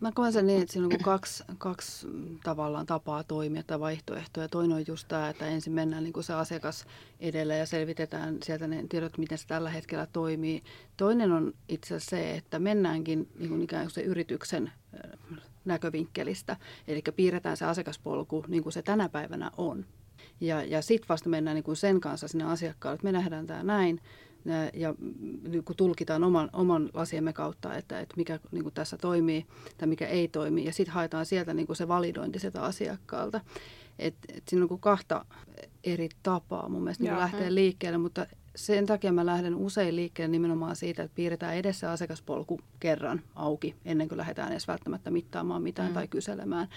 Mä 0.00 0.12
koen 0.14 0.32
sen 0.32 0.46
niin, 0.46 0.62
että 0.62 0.72
siinä 0.72 0.84
on 0.84 0.88
niinku 0.88 1.04
kaksi, 1.04 1.44
kaksi 1.58 2.06
tavallaan 2.44 2.86
tapaa 2.86 3.24
toimia 3.24 3.62
tai 3.62 3.80
vaihtoehtoja. 3.80 4.48
Toinen 4.48 4.76
on 4.76 4.84
just 4.86 5.08
tämä, 5.08 5.28
että 5.28 5.46
ensin 5.46 5.72
mennään 5.72 6.02
niin 6.02 6.12
kuin 6.12 6.24
se 6.24 6.34
asiakas 6.34 6.84
edellä 7.20 7.54
ja 7.54 7.66
selvitetään 7.66 8.38
sieltä 8.42 8.66
ne 8.66 8.84
tiedot, 8.88 9.18
miten 9.18 9.38
se 9.38 9.46
tällä 9.46 9.70
hetkellä 9.70 10.06
toimii. 10.12 10.62
Toinen 10.96 11.32
on 11.32 11.52
itse 11.68 11.94
asiassa 11.94 12.16
se, 12.16 12.30
että 12.30 12.58
mennäänkin 12.58 13.28
niin 13.38 13.48
kuin 13.48 13.62
ikään 13.62 13.84
kuin 13.84 13.90
se 13.90 14.02
yrityksen 14.02 14.72
näkövinkkelistä. 15.64 16.56
Eli 16.88 17.02
piirretään 17.16 17.56
se 17.56 17.64
asiakaspolku 17.64 18.44
niin 18.48 18.62
kuin 18.62 18.72
se 18.72 18.82
tänä 18.82 19.08
päivänä 19.08 19.50
on. 19.56 19.86
Ja, 20.40 20.64
ja 20.64 20.82
sitten 20.82 21.08
vasta 21.08 21.28
mennään 21.28 21.54
niin 21.54 21.64
kuin 21.64 21.76
sen 21.76 22.00
kanssa 22.00 22.28
sinne 22.28 22.44
asiakkaalle, 22.44 22.94
että 22.94 23.04
me 23.04 23.12
nähdään 23.12 23.46
tämä 23.46 23.62
näin, 23.62 24.00
ja, 24.74 24.94
niin 25.48 25.64
kuin 25.64 25.76
tulkitaan 25.76 26.24
oman, 26.24 26.50
oman 26.52 26.90
lasiemme 26.94 27.32
kautta, 27.32 27.74
että, 27.74 28.00
että 28.00 28.14
mikä 28.16 28.40
niin 28.52 28.62
kuin 28.62 28.74
tässä 28.74 28.96
toimii 28.96 29.46
tai 29.78 29.88
mikä 29.88 30.06
ei 30.06 30.28
toimi. 30.28 30.64
Ja 30.64 30.72
sitten 30.72 30.94
haetaan 30.94 31.26
sieltä 31.26 31.54
niin 31.54 31.66
kuin 31.66 31.76
se 31.76 31.88
validointi 31.88 32.38
sieltä 32.38 32.62
asiakkaalta. 32.62 33.40
Et, 33.98 34.14
et 34.36 34.48
siinä 34.48 34.64
on 34.64 34.68
kuin 34.68 34.80
kahta 34.80 35.24
eri 35.84 36.08
tapaa 36.22 36.68
mun 36.68 36.82
mielestä 36.82 37.04
niin 37.04 37.18
lähteä 37.18 37.54
liikkeelle, 37.54 37.98
mutta 37.98 38.26
sen 38.56 38.86
takia 38.86 39.12
mä 39.12 39.26
lähden 39.26 39.54
usein 39.54 39.96
liikkeelle 39.96 40.32
nimenomaan 40.32 40.76
siitä, 40.76 41.02
että 41.02 41.14
piirretään 41.14 41.54
edessä 41.54 41.90
asiakaspolku 41.90 42.60
kerran 42.80 43.22
auki 43.34 43.74
ennen 43.84 44.08
kuin 44.08 44.18
lähdetään 44.18 44.52
edes 44.52 44.68
välttämättä 44.68 45.10
mittaamaan 45.10 45.62
mitään 45.62 45.88
mm. 45.88 45.94
tai 45.94 46.08
kyselemään, 46.08 46.68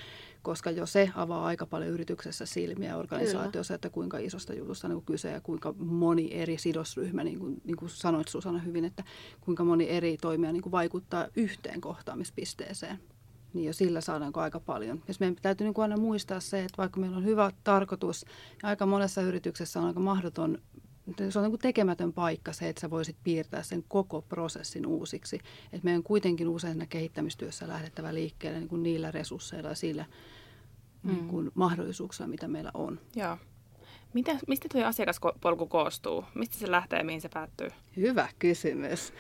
koska 0.42 0.72
jo 0.72 0.86
se 0.86 1.10
avaa 1.16 1.46
aika 1.46 1.66
paljon 1.66 1.92
yrityksessä 1.92 2.46
silmiä 2.46 2.98
organisaatiossa, 2.98 3.72
Kyllä. 3.72 3.76
että 3.76 3.90
kuinka 3.90 4.18
isosta 4.18 4.54
jutusta 4.54 4.88
niin 4.88 5.06
kyse 5.06 5.32
ja 5.32 5.42
kuinka 5.42 5.74
moni 5.78 6.30
eri 6.34 6.58
sidosryhmä, 6.58 7.24
niin 7.24 7.40
kuin, 7.40 7.62
niin 7.64 7.78
kuin 7.78 7.90
sanoit 7.90 8.28
Susanna 8.28 8.60
hyvin, 8.60 8.86
että 8.86 9.04
kuinka 9.42 9.64
moni 9.64 9.90
eri 9.90 10.18
toimija 10.22 10.54
niin 10.54 10.64
kuin 10.64 10.72
vaikuttaa 10.72 11.28
yhteen 11.36 11.82
kohtaamispisteeseen 11.82 13.00
niin 13.54 13.66
jo 13.66 13.74
sillä 13.74 14.02
saadaanko 14.02 14.42
aika 14.42 14.60
paljon. 14.60 15.04
Jos 15.08 15.20
meidän 15.20 15.36
täytyy 15.42 15.66
niin 15.66 15.74
kuin 15.74 15.84
aina 15.84 15.98
muistaa 15.98 16.40
se, 16.40 16.60
että 16.60 16.78
vaikka 16.78 17.00
meillä 17.00 17.18
on 17.18 17.26
hyvä 17.26 17.52
tarkoitus, 17.64 18.26
ja 18.64 18.70
aika 18.70 18.86
monessa 18.86 19.22
yrityksessä 19.22 19.80
on 19.80 19.86
aika 19.86 20.00
mahdoton 20.00 20.58
se 21.30 21.40
on 21.40 21.52
niin 21.52 21.60
tekemätön 21.60 22.14
paikka 22.14 22.54
se, 22.54 22.70
että 22.70 22.80
sä 22.80 22.90
voisit 22.90 23.16
piirtää 23.24 23.64
sen 23.64 23.84
koko 23.88 24.22
prosessin 24.22 24.86
uusiksi. 24.86 25.40
Et 25.74 25.84
meidän 25.84 26.04
kuitenkin 26.04 26.48
usein 26.48 26.88
kehittämistyössä 26.90 27.68
lähdettävä 27.68 28.14
liikkeelle 28.14 28.60
niin 28.60 28.70
kuin 28.70 28.84
niillä 28.84 29.12
resursseilla 29.12 29.70
ja 29.70 29.76
sillä 29.76 30.06
mm. 31.04 31.12
niin 31.12 31.28
kuin 31.28 31.52
mahdollisuuksilla, 31.54 32.28
mitä 32.28 32.48
meillä 32.48 32.72
on. 32.74 33.00
Joo. 33.16 33.38
Mitä, 34.14 34.40
mistä 34.48 34.68
tuo 34.72 34.84
asiakaspolku 34.84 35.68
koostuu? 35.68 36.26
Mistä 36.36 36.58
se 36.58 36.72
lähtee 36.72 37.00
ja 37.00 37.06
mihin 37.06 37.22
se 37.22 37.30
päättyy? 37.30 37.68
Hyvä 37.98 38.30
kysymys. 38.40 39.14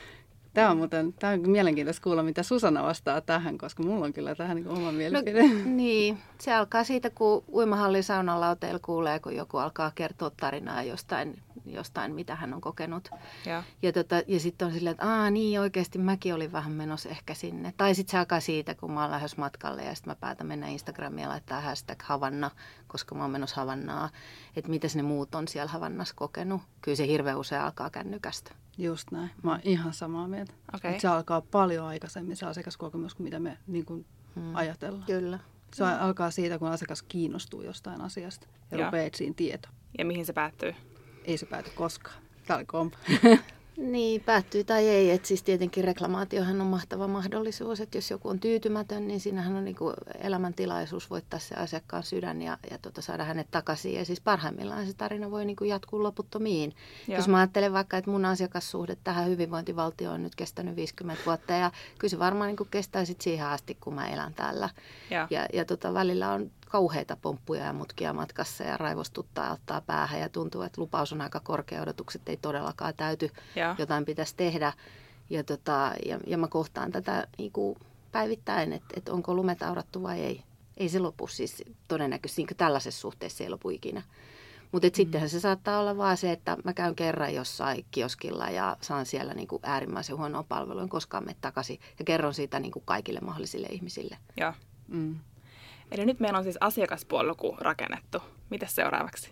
Tämä 0.53 0.72
on 0.72 0.77
muuten 0.77 1.13
tämä 1.13 1.33
on 1.33 1.50
mielenkiintoista 1.50 2.03
kuulla, 2.03 2.24
mitä 2.24 2.43
Susanna 2.43 2.83
vastaa 2.83 3.22
tähän, 3.22 3.57
koska 3.57 3.83
mulla 3.83 4.05
on 4.05 4.13
kyllä 4.13 4.36
tähän 4.36 4.55
niin 4.55 4.67
oma 4.67 4.91
mielipide. 4.91 5.48
No, 5.48 5.50
niin, 5.81 6.17
se 6.39 6.53
alkaa 6.53 6.83
siitä, 6.83 7.10
kun 7.10 7.43
uimahallin 7.53 8.03
saunalauteilla 8.03 8.79
kuulee, 8.79 9.19
kun 9.19 9.36
joku 9.36 9.57
alkaa 9.57 9.91
kertoa 9.95 10.31
tarinaa 10.38 10.83
jostain, 10.83 11.41
jostain 11.65 12.15
mitä 12.15 12.36
hän 12.36 12.53
on 12.53 12.62
kokenut. 12.62 13.10
Ja, 13.45 13.63
ja, 13.81 13.91
tota, 13.91 14.22
ja 14.27 14.39
sitten 14.39 14.65
on 14.65 14.74
silleen, 14.74 14.91
että 14.91 15.07
Aa, 15.07 15.29
niin 15.29 15.60
oikeasti 15.60 16.00
mäkin 16.00 16.33
olin 16.33 16.51
vähän 16.51 16.72
menossa 16.72 17.10
ehkä 17.10 17.33
sinne. 17.33 17.74
Tai 17.77 17.95
sitten 17.95 18.12
se 18.12 18.17
alkaa 18.17 18.39
siitä, 18.39 18.75
kun 18.75 18.91
mä 18.91 19.01
oon 19.01 19.12
lähes 19.12 19.38
matkalle 19.38 19.83
ja 19.83 19.95
sitten 19.95 20.12
mä 20.12 20.15
päätän 20.15 20.48
mennä 20.48 20.67
Instagramiin 20.67 21.24
ja 21.24 21.29
laittaa 21.29 21.62
hashtag 21.62 22.01
Havanna, 22.01 22.51
koska 22.88 23.15
mä 23.15 23.22
oon 23.22 23.31
menossa 23.31 23.55
Havannaa. 23.55 24.10
Että 24.55 24.69
mitä 24.69 24.88
ne 24.95 25.01
muut 25.01 25.36
on 25.36 25.48
siellä 25.48 25.72
Havannassa 25.72 26.15
kokenut. 26.17 26.62
Kyllä 26.81 26.95
se 26.95 27.07
hirveän 27.07 27.39
usein 27.39 27.62
alkaa 27.62 27.89
kännykästä. 27.89 28.51
Just 28.77 29.11
näin. 29.11 29.29
Mä 29.43 29.51
oon 29.51 29.59
ihan 29.63 29.93
samaa 29.93 30.27
mieltä. 30.27 30.53
Okay. 30.75 30.99
se 30.99 31.07
alkaa 31.07 31.41
paljon 31.41 31.85
aikaisemmin 31.85 32.35
se 32.35 32.45
asiakaskokemus 32.45 33.15
kuin 33.15 33.23
mitä 33.23 33.39
me 33.39 33.57
niin 33.67 33.85
kuin 33.85 34.05
hmm. 34.35 34.55
ajatellaan. 34.55 35.05
Kyllä. 35.05 35.39
Se 35.73 35.83
hmm. 35.83 35.93
alkaa 35.99 36.31
siitä, 36.31 36.59
kun 36.59 36.67
asiakas 36.67 37.03
kiinnostuu 37.03 37.61
jostain 37.61 38.01
asiasta 38.01 38.47
ja, 38.71 38.77
ja. 38.77 38.85
rupeaa 38.85 39.05
etsiin 39.05 39.35
tietoa. 39.35 39.71
Ja 39.97 40.05
mihin 40.05 40.25
se 40.25 40.33
päättyy? 40.33 40.75
Ei 41.25 41.37
se 41.37 41.45
pääty 41.45 41.69
koskaan. 41.75 42.15
Tämä 42.47 42.57
oli 42.57 42.65
kompa. 42.65 42.97
Niin, 43.77 44.21
päättyy 44.21 44.63
tai 44.63 44.87
ei. 44.87 45.11
Et 45.11 45.25
siis 45.25 45.43
tietenkin 45.43 45.83
reklamaatiohan 45.83 46.61
on 46.61 46.67
mahtava 46.67 47.07
mahdollisuus, 47.07 47.81
että 47.81 47.97
jos 47.97 48.11
joku 48.11 48.29
on 48.29 48.39
tyytymätön, 48.39 49.07
niin 49.07 49.19
siinähän 49.19 49.55
on 49.55 49.65
niinku 49.65 49.93
elämäntilaisuus 50.21 51.09
voittaa 51.09 51.39
se 51.39 51.55
asiakkaan 51.55 52.03
sydän 52.03 52.41
ja, 52.41 52.57
ja 52.71 52.77
tota, 52.77 53.01
saada 53.01 53.23
hänet 53.23 53.47
takaisin. 53.51 53.93
Ja 53.93 54.05
siis 54.05 54.21
parhaimmillaan 54.21 54.87
se 54.87 54.93
tarina 54.93 55.31
voi 55.31 55.45
niinku 55.45 55.63
jatkuu 55.63 56.03
loputtomiin. 56.03 56.75
Joo. 57.07 57.17
Jos 57.17 57.27
mä 57.27 57.37
ajattelen 57.37 57.73
vaikka, 57.73 57.97
että 57.97 58.11
mun 58.11 58.25
asiakassuhde 58.25 58.97
tähän 59.03 59.29
hyvinvointivaltioon 59.29 60.13
on 60.15 60.23
nyt 60.23 60.35
kestänyt 60.35 60.75
50 60.75 61.23
vuotta 61.25 61.53
ja 61.53 61.71
kyllä 61.99 62.09
se 62.09 62.19
varmaan 62.19 62.47
niinku 62.47 62.67
kestää 62.71 63.05
sit 63.05 63.21
siihen 63.21 63.47
asti, 63.47 63.77
kun 63.81 63.93
mä 63.93 64.07
elän 64.07 64.33
täällä. 64.33 64.69
Joo. 65.11 65.27
Ja, 65.29 65.45
ja 65.53 65.65
tota, 65.65 65.93
välillä 65.93 66.31
on 66.31 66.51
kauheita 66.73 67.17
pomppuja 67.21 67.63
ja 67.63 67.73
mutkia 67.73 68.13
matkassa 68.13 68.63
ja 68.63 68.77
raivostuttaa 68.77 69.45
ja 69.45 69.51
ottaa 69.51 69.81
päähän 69.81 70.19
ja 70.19 70.29
tuntuu, 70.29 70.61
että 70.61 70.81
lupaus 70.81 71.13
on 71.13 71.21
aika 71.21 71.39
korkea, 71.39 71.81
odotukset 71.81 72.29
ei 72.29 72.37
todellakaan 72.37 72.93
täyty, 72.97 73.29
ja. 73.55 73.75
jotain 73.77 74.05
pitäisi 74.05 74.33
tehdä. 74.37 74.73
Ja, 75.29 75.43
tota, 75.43 75.91
ja, 76.05 76.19
ja 76.27 76.37
mä 76.37 76.47
kohtaan 76.47 76.91
tätä 76.91 77.27
niin 77.37 77.51
kuin 77.51 77.77
päivittäin, 78.11 78.73
että, 78.73 78.93
että 78.97 79.13
onko 79.13 79.33
lumet 79.33 79.63
aurattu 79.63 80.03
vai 80.03 80.19
ei. 80.19 80.43
Ei 80.77 80.89
se 80.89 80.99
lopu 80.99 81.27
siis 81.27 81.63
todennäköisesti 81.87 82.43
niin 82.43 82.57
tällaisessa 82.57 83.01
suhteessa 83.01 83.43
ei 83.43 83.49
lopu 83.49 83.69
ikinä. 83.69 84.01
Mutta 84.71 84.87
mm. 84.87 84.93
sittenhän 84.93 85.29
se 85.29 85.39
saattaa 85.39 85.79
olla 85.79 85.97
vaan 85.97 86.17
se, 86.17 86.31
että 86.31 86.57
mä 86.63 86.73
käyn 86.73 86.95
kerran 86.95 87.33
jossain 87.33 87.85
kioskilla 87.91 88.49
ja 88.49 88.77
saan 88.81 89.05
siellä 89.05 89.33
niin 89.33 89.47
kuin 89.47 89.59
äärimmäisen 89.63 90.17
huonoa 90.17 90.43
palvelua, 90.43 90.81
en 90.81 90.89
koskaan 90.89 91.23
mene 91.23 91.37
takaisin 91.41 91.79
ja 91.99 92.05
kerron 92.05 92.33
siitä 92.33 92.59
niin 92.59 92.71
kuin 92.71 92.83
kaikille 92.85 93.19
mahdollisille 93.19 93.67
ihmisille. 93.67 94.17
Ja. 94.37 94.53
Mm. 94.87 95.19
Eli 95.93 96.05
nyt 96.05 96.19
meillä 96.19 96.38
on 96.38 96.43
siis 96.43 96.57
asiakaspolku 96.59 97.57
rakennettu. 97.59 98.21
Mitä 98.50 98.67
seuraavaksi? 98.67 99.31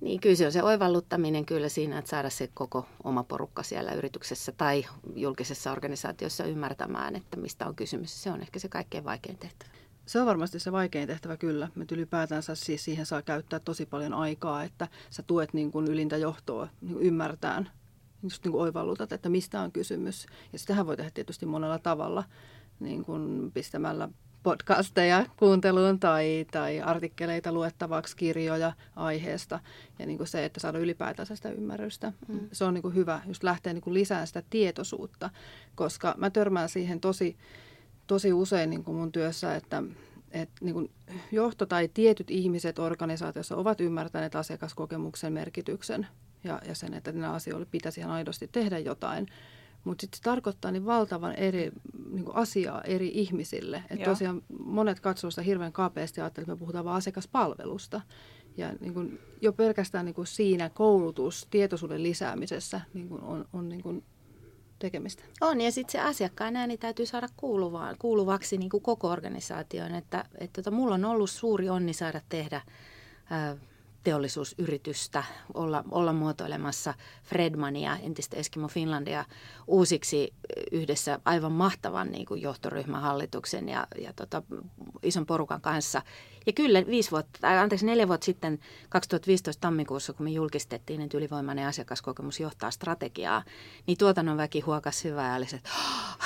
Niin, 0.00 0.20
kyllä 0.20 0.36
se 0.36 0.46
on 0.46 0.52
se 0.52 0.62
oivalluttaminen 0.62 1.46
kyllä 1.46 1.68
siinä, 1.68 1.98
että 1.98 2.08
saada 2.08 2.30
se 2.30 2.48
koko 2.54 2.86
oma 3.04 3.24
porukka 3.24 3.62
siellä 3.62 3.92
yrityksessä 3.92 4.52
tai 4.52 4.84
julkisessa 5.14 5.72
organisaatiossa 5.72 6.44
ymmärtämään, 6.44 7.16
että 7.16 7.36
mistä 7.36 7.66
on 7.66 7.74
kysymys. 7.74 8.22
Se 8.22 8.30
on 8.30 8.40
ehkä 8.40 8.58
se 8.58 8.68
kaikkein 8.68 9.04
vaikein 9.04 9.38
tehtävä. 9.38 9.70
Se 10.06 10.20
on 10.20 10.26
varmasti 10.26 10.60
se 10.60 10.72
vaikein 10.72 11.08
tehtävä 11.08 11.36
kyllä. 11.36 11.68
Me 11.74 11.84
ylipäätänsä 11.92 12.54
siis 12.54 12.84
siihen 12.84 13.06
saa 13.06 13.22
käyttää 13.22 13.60
tosi 13.60 13.86
paljon 13.86 14.14
aikaa, 14.14 14.64
että 14.64 14.88
sä 15.10 15.22
tuet 15.22 15.54
niin 15.54 15.70
kuin 15.70 15.86
ylintä 15.86 16.16
johtoa 16.16 16.68
niin 16.80 16.92
kuin 16.92 17.06
ymmärtään, 17.06 17.70
just 18.22 18.44
niin 18.44 18.52
kuin 18.52 18.62
oivallutat, 18.62 19.12
että 19.12 19.28
mistä 19.28 19.60
on 19.60 19.72
kysymys. 19.72 20.26
Ja 20.52 20.58
sitähän 20.58 20.86
voi 20.86 20.96
tehdä 20.96 21.10
tietysti 21.14 21.46
monella 21.46 21.78
tavalla, 21.78 22.24
niin 22.80 23.04
kuin 23.04 23.52
pistämällä 23.52 24.08
podcasteja 24.42 25.26
kuunteluun 25.36 26.00
tai, 26.00 26.46
tai 26.50 26.80
artikkeleita 26.80 27.52
luettavaksi, 27.52 28.16
kirjoja 28.16 28.72
aiheesta. 28.96 29.60
Ja 29.98 30.06
niin 30.06 30.16
kuin 30.18 30.28
se, 30.28 30.44
että 30.44 30.60
saada 30.60 30.78
ylipäätänsä 30.78 31.36
sitä 31.36 31.50
ymmärrystä. 31.50 32.12
Mm. 32.28 32.48
Se 32.52 32.64
on 32.64 32.74
niin 32.74 32.82
kuin 32.82 32.94
hyvä 32.94 33.20
just 33.26 33.42
lähteä 33.42 33.72
niin 33.72 33.82
kuin 33.82 33.94
lisäämään 33.94 34.26
sitä 34.26 34.42
tietoisuutta, 34.50 35.30
koska 35.74 36.14
mä 36.18 36.30
törmään 36.30 36.68
siihen 36.68 37.00
tosi, 37.00 37.36
tosi 38.06 38.32
usein 38.32 38.70
niin 38.70 38.84
kuin 38.84 38.96
mun 38.96 39.12
työssä, 39.12 39.54
että, 39.54 39.82
että 40.30 40.64
niin 40.64 40.74
kuin 40.74 40.90
johto 41.32 41.66
tai 41.66 41.88
tietyt 41.94 42.30
ihmiset 42.30 42.78
organisaatiossa 42.78 43.56
ovat 43.56 43.80
ymmärtäneet 43.80 44.36
asiakaskokemuksen 44.36 45.32
merkityksen 45.32 46.06
ja, 46.44 46.60
ja 46.68 46.74
sen, 46.74 46.94
että 46.94 47.12
nämä 47.12 47.32
asioille 47.32 47.66
pitäisi 47.70 48.00
ihan 48.00 48.12
aidosti 48.12 48.48
tehdä 48.52 48.78
jotain– 48.78 49.26
mutta 49.84 50.02
sitten 50.02 50.16
se 50.16 50.22
tarkoittaa 50.22 50.70
niin 50.70 50.86
valtavan 50.86 51.34
eri 51.34 51.72
niin 52.10 52.24
kuin 52.24 52.36
asiaa 52.36 52.82
eri 52.82 53.10
ihmisille. 53.14 53.82
Että 53.90 54.04
tosiaan 54.04 54.42
monet 54.58 55.00
katsovat 55.00 55.32
sitä 55.32 55.42
hirveän 55.42 55.72
kapeasti 55.72 56.20
ja 56.20 56.26
että 56.26 56.42
me 56.46 56.56
puhutaan 56.56 56.84
vain 56.84 56.96
asiakaspalvelusta. 56.96 58.00
Ja 58.56 58.72
niin 58.80 58.94
kuin 58.94 59.18
jo 59.40 59.52
pelkästään 59.52 60.04
niin 60.04 60.14
kuin 60.14 60.26
siinä 60.26 60.70
koulutus, 60.70 61.46
tietoisuuden 61.50 62.02
lisäämisessä 62.02 62.80
niin 62.94 63.08
kuin 63.08 63.22
on, 63.22 63.48
on 63.52 63.68
niin 63.68 63.82
kuin 63.82 64.04
tekemistä. 64.78 65.22
On, 65.40 65.60
ja 65.60 65.72
sitten 65.72 65.92
se 65.92 66.00
asiakkaan 66.00 66.56
ääni 66.56 66.78
täytyy 66.78 67.06
saada 67.06 67.28
kuuluvaan, 67.36 67.96
kuuluvaksi 67.98 68.58
niin 68.58 68.70
kuin 68.70 68.82
koko 68.82 69.08
organisaatioon. 69.08 69.94
Että, 69.94 70.24
että 70.38 70.62
tota, 70.62 70.76
mulla 70.76 70.94
on 70.94 71.04
ollut 71.04 71.30
suuri 71.30 71.68
onni 71.68 71.92
saada 71.92 72.20
tehdä 72.28 72.60
teollisuusyritystä 74.02 75.24
olla, 75.54 75.84
olla 75.90 76.12
muotoilemassa 76.12 76.94
Fredmania, 77.24 77.96
entistä 77.96 78.36
Eskimo 78.36 78.68
Finlandia, 78.68 79.24
uusiksi 79.66 80.34
yhdessä 80.72 81.20
aivan 81.24 81.52
mahtavan 81.52 82.10
niin 82.10 82.26
kuin 82.26 82.42
johtoryhmän 82.42 83.02
hallituksen 83.02 83.68
ja, 83.68 83.86
ja 83.98 84.12
tota, 84.12 84.42
ison 85.02 85.26
porukan 85.26 85.60
kanssa. 85.60 86.02
Ja 86.46 86.52
kyllä 86.52 86.86
viisi 86.86 87.10
vuotta, 87.10 87.38
tai 87.40 87.58
anteeksi 87.58 87.86
neljä 87.86 88.08
vuotta 88.08 88.24
sitten 88.24 88.58
2015 88.88 89.60
tammikuussa, 89.60 90.12
kun 90.12 90.24
me 90.24 90.30
julkistettiin, 90.30 91.00
että 91.00 91.16
ylivoimainen 91.16 91.66
asiakaskokemus 91.66 92.40
johtaa 92.40 92.70
strategiaa, 92.70 93.42
niin 93.86 93.98
tuotannon 93.98 94.36
väki 94.36 94.60
huokas 94.60 95.04
hyvää 95.04 95.30
ja 95.30 95.36
oli 95.36 95.46
se, 95.46 95.56
että 95.56 95.70
oh, 95.78 96.18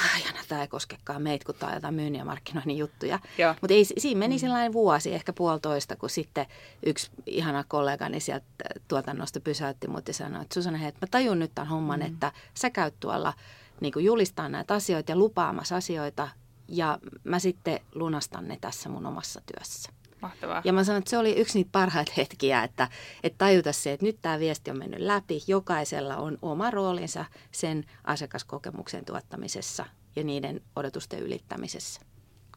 tämä 0.49 0.61
ei 0.61 0.69
koskekaan 0.69 1.23
meitä, 1.23 1.45
kun 1.45 1.55
tämä 1.55 1.71
on 1.71 1.77
jotain 1.77 1.95
myynnin 1.95 2.19
ja 2.19 2.25
markkinoinnin 2.25 2.79
juttuja. 2.79 3.19
Mutta 3.61 3.75
siinä 3.99 4.19
meni 4.19 4.35
mm. 4.35 4.39
sellainen 4.39 4.73
vuosi, 4.73 5.15
ehkä 5.15 5.33
puolitoista, 5.33 5.97
kun 5.97 6.11
sitten 6.11 6.47
yksi 6.87 7.11
ihana 7.27 7.65
kollegani 7.69 8.21
sieltä 8.21 8.47
tuotannosta 8.89 9.41
pysäytti 9.41 9.89
mut 9.89 10.09
ja 10.09 10.15
sanoi, 10.15 10.43
että 10.43 10.55
Susanna, 10.55 10.79
hei, 10.79 10.93
mä 11.01 11.07
tajun 11.11 11.39
nyt 11.39 11.55
tämän 11.55 11.69
homman, 11.69 12.01
mm. 12.01 12.07
että 12.07 12.33
sä 12.55 12.71
käyt 12.71 12.95
tuolla 13.01 13.33
niin 13.81 13.93
julistaa 13.97 14.49
näitä 14.49 14.75
asioita 14.75 15.13
ja 15.13 15.17
lupaamassa 15.17 15.77
asioita 15.77 16.29
ja 16.69 16.99
mä 17.25 17.39
sitten 17.39 17.81
lunastan 17.95 18.49
ne 18.49 18.59
tässä 18.61 18.89
mun 18.89 19.07
omassa 19.07 19.41
työssä. 19.55 19.93
Mahtavaa. 20.27 20.63
Ja 20.65 20.73
mä 20.73 20.85
sanoin, 20.85 20.99
että 20.99 21.11
se 21.11 21.19
oli 21.19 21.33
yksi 21.33 21.59
niitä 21.59 21.71
parhaita 21.73 22.13
hetkiä, 22.17 22.65
että, 22.65 22.89
että 23.23 23.39
tajuta 23.39 23.73
se, 23.73 23.93
että 23.93 24.07
nyt 24.07 24.19
tämä 24.23 24.39
viesti 24.39 24.71
on 24.71 24.79
mennyt 24.79 25.01
läpi. 25.01 25.43
Jokaisella 25.47 26.17
on 26.17 26.39
oma 26.43 26.71
roolinsa 26.71 27.25
sen 27.51 27.85
asiakaskokemuksen 28.05 29.05
tuottamisessa 29.05 29.87
ja 30.17 30.25
niiden 30.25 30.61
odotusten 30.77 31.21
ylittämisessä. 31.21 32.01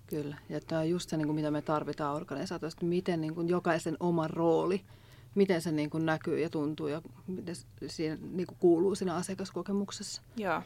Kyllä, 0.08 0.38
ja 0.50 0.60
tämä 0.62 0.82
on 0.82 0.90
just 0.90 1.10
se, 1.10 1.18
niin 1.18 1.28
kuin 1.28 1.36
mitä 1.36 1.52
me 1.52 1.62
tarvitaan 1.62 2.16
organisaatiosta, 2.16 2.86
miten 2.86 3.22
niin 3.22 3.36
kuin 3.36 3.50
jokaisen 3.50 3.98
oma 4.00 4.28
rooli, 4.28 4.82
miten 5.36 5.62
se 5.62 5.72
niin 5.72 5.90
kuin 5.90 6.06
näkyy 6.06 6.40
ja 6.40 6.50
tuntuu 6.50 6.88
ja 6.88 7.02
miten 7.28 7.56
siinä 7.88 8.18
niin 8.32 8.48
kuin 8.48 8.58
kuuluu 8.60 8.96
siinä 8.96 9.16
asiakaskokemuksessa. 9.16 10.22
Joo. 10.38 10.62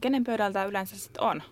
Kenen 0.00 0.24
pöydältä 0.24 0.64
yleensä 0.64 0.98
sitten 0.98 1.22
on? 1.22 1.42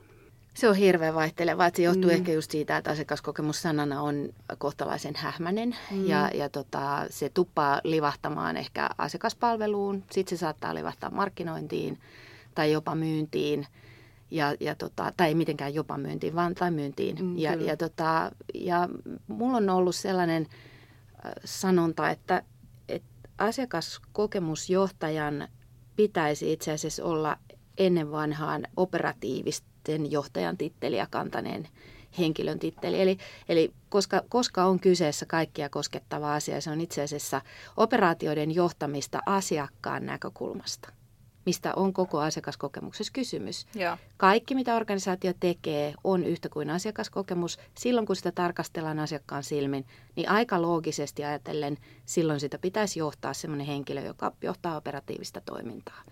Se 0.56 0.68
on 0.68 0.76
hirveän 0.76 1.14
vaihteleva. 1.14 1.70
Se 1.74 1.82
johtuu 1.82 2.10
mm. 2.10 2.16
ehkä 2.16 2.32
just 2.32 2.50
siitä, 2.50 2.76
että 2.76 2.90
asiakaskokemus 2.90 3.62
sanana 3.62 4.02
on 4.02 4.28
kohtalaisen 4.58 5.14
hähmäinen 5.16 5.76
mm. 5.90 6.06
ja, 6.06 6.30
ja 6.34 6.48
tota, 6.48 7.06
se 7.10 7.28
tuppaa 7.28 7.80
livahtamaan 7.84 8.56
ehkä 8.56 8.90
asiakaspalveluun, 8.98 10.04
sitten 10.10 10.38
se 10.38 10.40
saattaa 10.40 10.74
livahtaa 10.74 11.10
markkinointiin 11.10 11.98
tai 12.54 12.72
jopa 12.72 12.94
myyntiin. 12.94 13.66
Ja, 14.30 14.54
ja 14.60 14.74
tota, 14.74 15.12
tai 15.16 15.28
ei 15.28 15.34
mitenkään 15.34 15.74
jopa 15.74 15.98
myyntiin, 15.98 16.34
vaan 16.34 16.54
tai 16.54 16.70
myyntiin. 16.70 17.24
Mm, 17.24 17.38
ja, 17.38 17.54
ja, 17.54 17.76
tota, 17.76 18.32
ja 18.54 18.88
mulla 19.26 19.56
on 19.56 19.70
ollut 19.70 19.94
sellainen 19.94 20.46
äh, 21.26 21.32
sanonta, 21.44 22.10
että, 22.10 22.42
että 22.88 23.28
asiakaskokemusjohtajan 23.38 25.48
pitäisi 25.96 26.52
itse 26.52 26.72
asiassa 26.72 27.04
olla 27.04 27.38
ennen 27.78 28.10
vanhaan 28.10 28.66
operatiivisten 29.86 30.12
johtajan 30.12 30.56
titteliä 30.56 31.06
kantaneen 31.10 31.68
henkilön 32.18 32.58
titteli. 32.58 33.00
Eli, 33.00 33.18
eli 33.48 33.72
koska, 33.88 34.22
koska 34.28 34.64
on 34.64 34.80
kyseessä 34.80 35.26
kaikkia 35.26 35.68
koskettava 35.68 36.34
asia, 36.34 36.60
se 36.60 36.70
on 36.70 36.80
itse 36.80 37.02
asiassa 37.02 37.42
operaatioiden 37.76 38.54
johtamista 38.54 39.20
asiakkaan 39.26 40.06
näkökulmasta 40.06 40.92
mistä 41.46 41.74
on 41.74 41.92
koko 41.92 42.20
asiakaskokemuksessa 42.20 43.12
kysymys. 43.12 43.66
Ja. 43.74 43.98
Kaikki, 44.16 44.54
mitä 44.54 44.76
organisaatio 44.76 45.32
tekee, 45.40 45.94
on 46.04 46.24
yhtä 46.24 46.48
kuin 46.48 46.70
asiakaskokemus. 46.70 47.58
Silloin, 47.78 48.06
kun 48.06 48.16
sitä 48.16 48.32
tarkastellaan 48.32 48.98
asiakkaan 48.98 49.42
silmin, 49.42 49.86
niin 50.16 50.28
aika 50.28 50.62
loogisesti 50.62 51.24
ajatellen 51.24 51.78
silloin 52.06 52.40
sitä 52.40 52.58
pitäisi 52.58 52.98
johtaa 52.98 53.34
sellainen 53.34 53.66
henkilö, 53.66 54.00
joka 54.00 54.32
johtaa 54.42 54.76
operatiivista 54.76 55.40
toimintaa. 55.40 56.02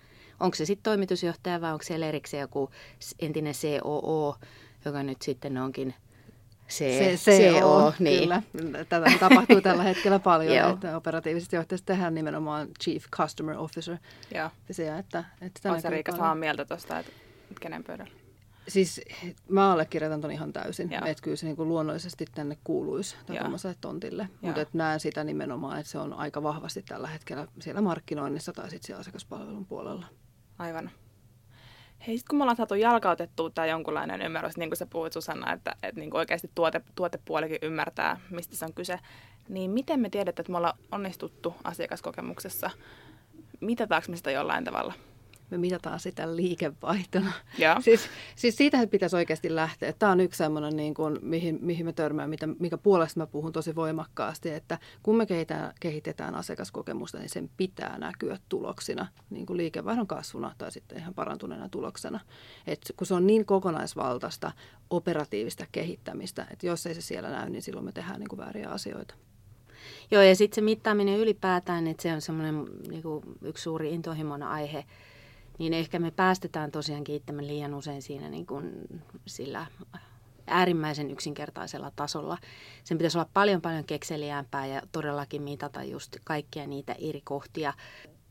Onko 0.41 0.55
se 0.55 0.65
sitten 0.65 0.83
toimitusjohtaja 0.83 1.61
vai 1.61 1.73
onko 1.73 1.85
siellä 1.85 2.07
erikseen 2.07 2.41
joku 2.41 2.71
entinen 3.19 3.55
COO, 3.55 4.37
joka 4.85 5.03
nyt 5.03 5.23
sitten 5.23 5.59
onkin 5.59 5.95
C, 6.69 6.85
CO, 7.17 7.31
CO, 7.31 7.93
niin. 7.99 8.21
kyllä. 8.21 8.43
Tätä 8.89 9.07
tapahtuu 9.21 9.61
tällä 9.61 9.83
hetkellä 9.83 10.19
paljon, 10.19 10.71
että 10.75 10.97
operatiivisesti 10.97 11.57
johtajasta 11.57 11.87
tehdään 11.87 12.15
nimenomaan 12.15 12.69
Chief 12.85 13.05
Customer 13.11 13.59
Officer. 13.59 13.97
Joo. 14.35 14.51
Se, 14.71 14.99
että, 14.99 15.25
että 15.41 15.71
Oletko 15.71 15.91
Riikka 15.91 16.13
samaa 16.13 16.35
mieltä 16.35 16.65
tuosta, 16.65 16.99
että 16.99 17.13
kenen 17.61 17.85
pöydällä? 17.85 18.13
Siis 18.69 19.01
mä 19.49 19.73
allekirjoitan 19.73 20.21
ton 20.21 20.31
ihan 20.31 20.53
täysin, 20.53 20.91
Joo. 20.91 21.05
että 21.05 21.23
kyllä 21.23 21.37
se 21.37 21.47
niin 21.47 21.57
kuin 21.57 21.69
luonnollisesti 21.69 22.25
tänne 22.35 22.59
kuuluisi 22.65 23.17
tuommoiselle 23.27 23.77
tontille. 23.81 24.29
Mutta 24.41 24.67
näen 24.73 25.01
sitä 25.01 25.25
nimenomaan, 25.25 25.79
että 25.79 25.93
se 25.93 25.99
on 25.99 26.13
aika 26.13 26.43
vahvasti 26.43 26.83
tällä 26.83 27.09
hetkellä 27.09 27.47
siellä 27.61 27.81
markkinoinnissa 27.81 28.53
tai 28.53 28.71
sitten 28.71 28.87
siellä 28.87 29.01
asiakaspalvelun 29.01 29.67
puolella. 29.67 30.07
Aivan. 30.59 30.91
Hei, 32.07 32.19
sit 32.19 32.29
kun 32.29 32.39
me 32.39 32.43
ollaan 32.43 32.57
saatu 32.57 32.75
jalkautettua 32.75 33.51
tämä 33.51 33.67
jonkunlainen 33.67 34.23
ymmärrys, 34.23 34.57
niin 34.57 34.71
kuin 34.71 34.77
sä 34.77 34.87
puhuit 34.87 35.13
Susanna, 35.13 35.53
että, 35.53 35.77
että 35.83 36.01
niin 36.01 36.17
oikeasti 36.17 36.51
tuote, 36.55 36.81
tuotepuolikin 36.95 37.59
ymmärtää, 37.63 38.21
mistä 38.31 38.57
se 38.57 38.65
on 38.65 38.75
kyse, 38.75 38.99
niin 39.49 39.71
miten 39.71 40.01
me 40.01 40.11
tiedetään, 40.11 40.43
että 40.43 40.53
me 40.53 40.57
ollaan 40.59 40.79
onnistuttu 40.93 41.55
asiakaskokemuksessa? 41.65 42.71
Mitataanko 43.61 44.07
me 44.11 44.17
sitä 44.17 44.31
jollain 44.31 44.65
tavalla? 44.65 44.95
Me 45.51 45.59
mitataan 45.59 46.01
sitä 46.01 46.37
liikevaihtona. 46.37 47.33
Ja. 47.59 47.77
Siis, 47.85 48.09
siis 48.37 48.57
siitähän 48.57 48.89
pitäisi 48.89 49.17
oikeasti 49.17 49.55
lähteä. 49.55 49.93
Tämä 49.93 50.13
on 50.13 50.21
yksi 50.21 50.39
sellainen, 50.39 50.77
niin 50.77 50.95
kuin, 50.95 51.19
mihin, 51.23 51.59
mihin 51.63 51.87
me 51.87 51.93
törmään, 51.93 52.31
mitä, 52.31 52.47
mikä 52.47 52.79
puolesta 52.79 53.21
mä 53.21 53.27
puhun 53.27 53.53
tosi 53.53 53.75
voimakkaasti, 53.75 54.51
että 54.51 54.79
kun 55.03 55.17
me 55.17 55.27
kehitetään, 55.27 55.73
kehitetään 55.81 56.35
asiakaskokemusta, 56.35 57.19
niin 57.19 57.29
sen 57.29 57.51
pitää 57.57 57.99
näkyä 57.99 58.39
tuloksina, 58.49 59.07
niin 59.31 59.47
kuin 59.47 59.57
liikevaihdon 59.57 60.07
kasvuna 60.07 60.55
tai 60.59 60.73
sitten 60.73 60.99
ihan 60.99 61.15
parantuneena 61.15 61.69
tuloksena. 61.69 62.21
Et 62.67 62.81
kun 62.97 63.07
se 63.07 63.15
on 63.15 63.27
niin 63.27 63.47
kokonaisvaltaista 63.47 64.53
operatiivista 64.91 65.67
kehittämistä, 65.73 66.47
että 66.51 66.67
jos 66.67 66.87
ei 66.87 66.95
se 66.95 67.01
siellä 67.01 67.31
näy, 67.31 67.51
niin 67.51 67.63
silloin 67.63 67.85
me 67.85 67.93
tehdään 67.93 68.21
niin 68.21 68.29
kuin 68.29 68.39
vääriä 68.39 68.69
asioita. 68.69 69.15
Joo, 70.11 70.23
ja 70.23 70.37
sitten 70.37 70.55
se 70.55 70.61
mittaaminen 70.61 71.19
ylipäätään, 71.19 71.87
että 71.87 72.03
se 72.03 72.13
on 72.13 72.21
semmoinen 72.21 72.65
niin 72.89 73.03
yksi 73.43 73.63
suuri 73.63 73.95
intohimon 73.95 74.43
aihe, 74.43 74.85
niin 75.59 75.75
ehkä 75.75 75.99
me 75.99 76.11
päästetään 76.11 76.71
tosiaan 76.71 77.05
kiittämään 77.05 77.47
liian 77.47 77.75
usein 77.75 78.03
siinä 78.03 78.29
niin 78.29 78.47
kuin 78.47 78.73
sillä 79.27 79.67
äärimmäisen 80.47 81.11
yksinkertaisella 81.11 81.93
tasolla. 81.97 82.39
Sen 82.85 82.99
pitäisi 82.99 83.19
olla 83.19 83.29
paljon 83.35 83.61
paljon 83.61 83.85
kekseliäämpää 83.85 84.67
ja 84.67 84.83
todellakin 84.93 85.43
mitata 85.43 85.83
just 85.83 86.17
kaikkia 86.25 86.67
niitä 86.67 86.95
eri 86.99 87.21
kohtia. 87.25 87.73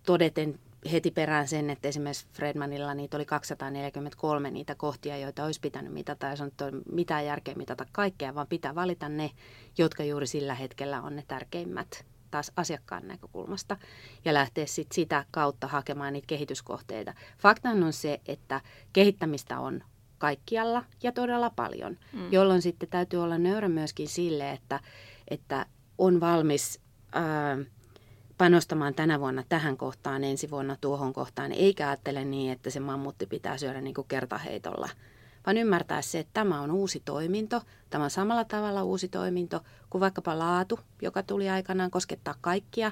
Todeten 0.05 0.59
heti 0.91 1.11
perään 1.11 1.47
sen, 1.47 1.69
että 1.69 1.87
esimerkiksi 1.87 2.27
Fredmanilla 2.33 2.93
niitä 2.93 3.17
oli 3.17 3.25
243 3.25 4.51
niitä 4.51 4.75
kohtia, 4.75 5.17
joita 5.17 5.45
olisi 5.45 5.59
pitänyt 5.59 5.93
mitata 5.93 6.27
ja 6.27 6.35
sanottu, 6.35 6.63
että 6.63 6.79
mitään 6.91 7.25
järkeä 7.25 7.55
mitata 7.55 7.85
kaikkea, 7.91 8.35
vaan 8.35 8.47
pitää 8.47 8.75
valita 8.75 9.09
ne, 9.09 9.31
jotka 9.77 10.03
juuri 10.03 10.27
sillä 10.27 10.55
hetkellä 10.55 11.01
on 11.01 11.15
ne 11.15 11.23
tärkeimmät 11.27 12.05
taas 12.33 12.51
asiakkaan 12.55 13.07
näkökulmasta 13.07 13.77
ja 14.25 14.33
lähteä 14.33 14.65
sit 14.65 14.91
sitä 14.91 15.25
kautta 15.31 15.67
hakemaan 15.67 16.13
niitä 16.13 16.27
kehityskohteita. 16.27 17.13
Fakta 17.37 17.69
on 17.69 17.93
se, 17.93 18.21
että 18.25 18.61
kehittämistä 18.93 19.59
on 19.59 19.83
kaikkialla 20.17 20.83
ja 21.03 21.11
todella 21.11 21.49
paljon, 21.49 21.97
mm. 22.13 22.31
jolloin 22.31 22.61
sitten 22.61 22.89
täytyy 22.89 23.23
olla 23.23 23.37
nöyrä 23.37 23.69
myöskin 23.69 24.07
sille, 24.07 24.51
että, 24.51 24.79
että 25.27 25.65
on 25.97 26.19
valmis 26.19 26.79
ää, 27.11 27.57
panostamaan 28.37 28.93
tänä 28.93 29.19
vuonna 29.19 29.43
tähän 29.49 29.77
kohtaan, 29.77 30.23
ensi 30.23 30.51
vuonna 30.51 30.75
tuohon 30.81 31.13
kohtaan, 31.13 31.51
eikä 31.51 31.87
ajattele 31.87 32.25
niin, 32.25 32.51
että 32.51 32.69
se 32.69 32.79
mammutti 32.79 33.25
pitää 33.25 33.57
syödä 33.57 33.81
niin 33.81 33.93
kuin 33.95 34.07
kertaheitolla– 34.07 34.89
vaan 35.45 35.57
ymmärtää 35.57 36.01
se, 36.01 36.19
että 36.19 36.31
tämä 36.33 36.61
on 36.61 36.71
uusi 36.71 37.01
toiminto, 37.05 37.61
tämä 37.89 38.03
on 38.03 38.09
samalla 38.09 38.43
tavalla 38.43 38.83
uusi 38.83 39.07
toiminto 39.07 39.61
kuin 39.89 39.99
vaikkapa 39.99 40.39
laatu, 40.39 40.79
joka 41.01 41.23
tuli 41.23 41.49
aikanaan 41.49 41.91
koskettaa 41.91 42.35
kaikkia 42.41 42.91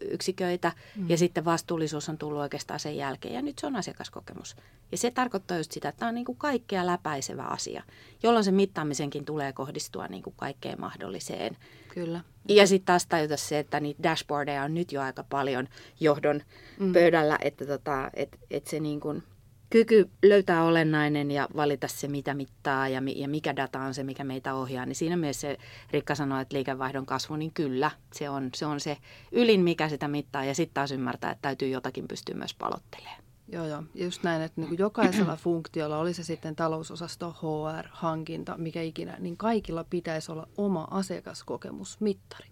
yksiköitä 0.00 0.72
mm. 0.96 1.10
ja 1.10 1.18
sitten 1.18 1.44
vastuullisuus 1.44 2.08
on 2.08 2.18
tullut 2.18 2.40
oikeastaan 2.40 2.80
sen 2.80 2.96
jälkeen 2.96 3.34
ja 3.34 3.42
nyt 3.42 3.58
se 3.58 3.66
on 3.66 3.76
asiakaskokemus. 3.76 4.56
Ja 4.92 4.98
se 4.98 5.10
tarkoittaa 5.10 5.56
just 5.56 5.72
sitä, 5.72 5.88
että 5.88 5.98
tämä 5.98 6.08
on 6.08 6.14
niin 6.14 6.24
kuin 6.24 6.38
kaikkea 6.38 6.86
läpäisevä 6.86 7.42
asia, 7.42 7.82
jolloin 8.22 8.44
se 8.44 8.50
mittaamisenkin 8.50 9.24
tulee 9.24 9.52
kohdistua 9.52 10.08
niin 10.08 10.22
kuin 10.22 10.34
kaikkeen 10.36 10.80
mahdolliseen. 10.80 11.56
Kyllä. 11.88 12.20
Ja 12.48 12.66
sitten 12.66 12.86
taas 12.86 13.06
tajuta 13.06 13.36
se, 13.36 13.58
että 13.58 13.80
niitä 13.80 14.02
dashboardeja 14.02 14.62
on 14.62 14.74
nyt 14.74 14.92
jo 14.92 15.02
aika 15.02 15.24
paljon 15.30 15.68
johdon 16.00 16.42
mm. 16.78 16.92
pöydällä, 16.92 17.38
että 17.42 17.66
tota, 17.66 18.10
et, 18.14 18.38
et 18.50 18.66
se 18.66 18.80
niin 18.80 19.00
kuin– 19.00 19.22
kyky 19.70 20.10
löytää 20.22 20.64
olennainen 20.64 21.30
ja 21.30 21.48
valita 21.56 21.88
se, 21.88 22.08
mitä 22.08 22.34
mittaa 22.34 22.88
ja, 22.88 23.02
ja 23.16 23.28
mikä 23.28 23.56
data 23.56 23.80
on 23.80 23.94
se, 23.94 24.04
mikä 24.04 24.24
meitä 24.24 24.54
ohjaa, 24.54 24.86
niin 24.86 24.96
siinä 24.96 25.16
mielessä 25.16 25.40
se 25.40 25.58
Rikka 25.90 26.14
sanoi, 26.14 26.42
että 26.42 26.56
liikevaihdon 26.56 27.06
kasvu, 27.06 27.36
niin 27.36 27.52
kyllä, 27.52 27.90
se 28.12 28.30
on 28.30 28.50
se, 28.54 28.66
on 28.66 28.80
se 28.80 28.96
ylin, 29.32 29.60
mikä 29.60 29.88
sitä 29.88 30.08
mittaa 30.08 30.44
ja 30.44 30.54
sitten 30.54 30.74
taas 30.74 30.92
ymmärtää, 30.92 31.30
että 31.30 31.42
täytyy 31.42 31.68
jotakin 31.68 32.08
pystyä 32.08 32.34
myös 32.34 32.54
palottelemaan. 32.54 33.24
Joo, 33.48 33.66
joo. 33.66 33.82
Just 33.94 34.22
näin, 34.22 34.42
että 34.42 34.60
niin 34.60 34.68
kuin 34.68 34.78
jokaisella 34.78 35.36
funktiolla, 35.44 35.98
oli 35.98 36.14
se 36.14 36.22
sitten 36.22 36.56
talousosasto, 36.56 37.30
HR, 37.30 37.88
hankinta, 37.90 38.54
mikä 38.58 38.82
ikinä, 38.82 39.16
niin 39.18 39.36
kaikilla 39.36 39.84
pitäisi 39.90 40.32
olla 40.32 40.48
oma 40.56 40.88
asiakaskokemusmittari. 40.90 42.48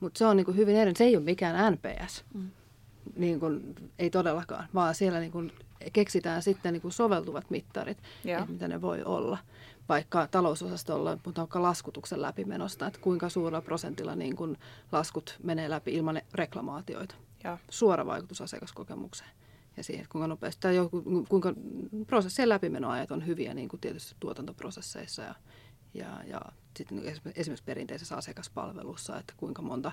Mutta 0.00 0.18
se 0.18 0.26
on 0.26 0.36
niin 0.36 0.44
kuin 0.44 0.56
hyvin 0.56 0.76
eri, 0.76 0.92
se 0.96 1.04
ei 1.04 1.16
ole 1.16 1.24
mikään 1.24 1.72
NPS. 1.72 2.24
Mm. 2.34 2.50
Niin 3.16 3.40
kuin, 3.40 3.74
ei 3.98 4.10
todellakaan, 4.10 4.68
vaan 4.74 4.94
siellä 4.94 5.20
niin 5.20 5.32
kuin 5.32 5.52
keksitään 5.92 6.42
sitten 6.42 6.72
niin 6.72 6.82
kuin 6.82 6.92
soveltuvat 6.92 7.50
mittarit, 7.50 7.98
että 8.24 8.52
mitä 8.52 8.68
ne 8.68 8.82
voi 8.82 9.02
olla. 9.02 9.38
Vaikka 9.88 10.26
talousosastolla 10.26 11.18
puhutaan 11.22 11.48
laskutuksen 11.54 12.22
läpimenosta, 12.22 12.86
että 12.86 13.00
kuinka 13.00 13.28
suurella 13.28 13.60
prosentilla 13.60 14.16
niin 14.16 14.36
kuin 14.36 14.58
laskut 14.92 15.36
menee 15.42 15.70
läpi 15.70 15.94
ilman 15.94 16.22
reklamaatioita. 16.34 17.14
Ja. 17.44 17.58
Suora 17.70 18.06
vaikutus 18.06 18.40
asiakaskokemukseen 18.40 19.30
ja 19.76 19.84
siihen, 19.84 20.06
kuinka 20.08 20.26
nopeasti 20.26 20.60
tai 20.60 20.76
joku, 20.76 21.26
kuinka 21.28 21.54
prosessien 22.06 22.48
läpimenoajat 22.48 23.10
on 23.10 23.26
hyviä 23.26 23.54
niin 23.54 23.68
kuin 23.68 23.80
tietysti 23.80 24.14
tuotantoprosesseissa 24.20 25.22
ja, 25.22 25.34
ja, 25.94 26.20
ja 26.26 26.40
sitten 26.76 27.02
esimerkiksi 27.34 27.64
perinteisessä 27.64 28.16
asiakaspalvelussa, 28.16 29.18
että 29.18 29.34
kuinka 29.36 29.62
monta 29.62 29.92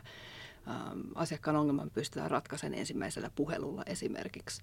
asiakkaan 1.16 1.56
ongelman 1.56 1.92
pystytään 1.92 2.32
ratkaisemaan 2.32 2.80
ensimmäisellä 2.80 3.32
puhelulla 3.36 3.84
esimerkiksi. 3.86 4.62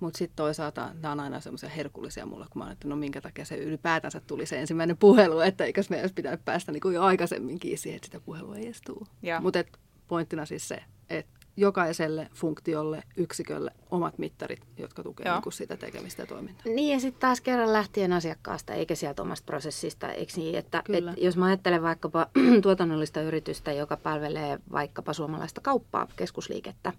Mutta 0.00 0.18
sitten 0.18 0.36
toisaalta 0.36 0.90
nämä 0.94 1.12
on 1.12 1.20
aina 1.20 1.40
semmoisia 1.40 1.68
herkullisia 1.68 2.26
mulle, 2.26 2.46
kun 2.50 2.62
mä 2.62 2.72
että 2.72 2.88
no 2.88 2.96
minkä 2.96 3.20
takia 3.20 3.44
se 3.44 3.56
ylipäätänsä 3.56 4.20
tuli 4.20 4.46
se 4.46 4.60
ensimmäinen 4.60 4.96
puhelu, 4.96 5.40
että 5.40 5.64
eikös 5.64 5.90
meidän 5.90 6.10
pitää 6.14 6.36
päästä 6.44 6.72
niin 6.72 6.80
kuin 6.80 6.94
jo 6.94 7.02
aikaisemminkin 7.02 7.78
siihen, 7.78 7.96
että 7.96 8.06
sitä 8.06 8.20
puhelua 8.20 8.56
ei 8.56 8.64
edes 8.64 8.80
tule. 8.86 9.06
Mutta 9.40 9.64
pointtina 10.08 10.46
siis 10.46 10.68
se, 10.68 10.82
että 11.10 11.35
jokaiselle 11.56 12.28
funktiolle, 12.34 13.02
yksikölle 13.16 13.70
omat 13.90 14.18
mittarit, 14.18 14.60
jotka 14.78 15.02
tukevat 15.02 15.44
niin 15.44 15.52
sitä 15.52 15.76
tekemistä 15.76 16.22
ja 16.22 16.26
toimintaa. 16.26 16.72
Niin 16.74 16.92
ja 16.92 17.00
sitten 17.00 17.20
taas 17.20 17.40
kerran 17.40 17.72
lähtien 17.72 18.12
asiakkaasta 18.12 18.74
eikä 18.74 18.94
sieltä 18.94 19.22
omasta 19.22 19.46
prosessista, 19.46 20.12
eikö 20.12 20.32
niin? 20.36 20.54
Että, 20.54 20.82
että 20.88 21.14
jos 21.16 21.36
mä 21.36 21.46
ajattelen 21.46 21.82
vaikkapa 21.82 22.26
tuotannollista 22.62 23.20
yritystä, 23.20 23.72
joka 23.72 23.96
palvelee 23.96 24.58
vaikkapa 24.72 25.12
suomalaista 25.12 25.60
kauppaa, 25.60 26.08
keskusliikettä, 26.16 26.92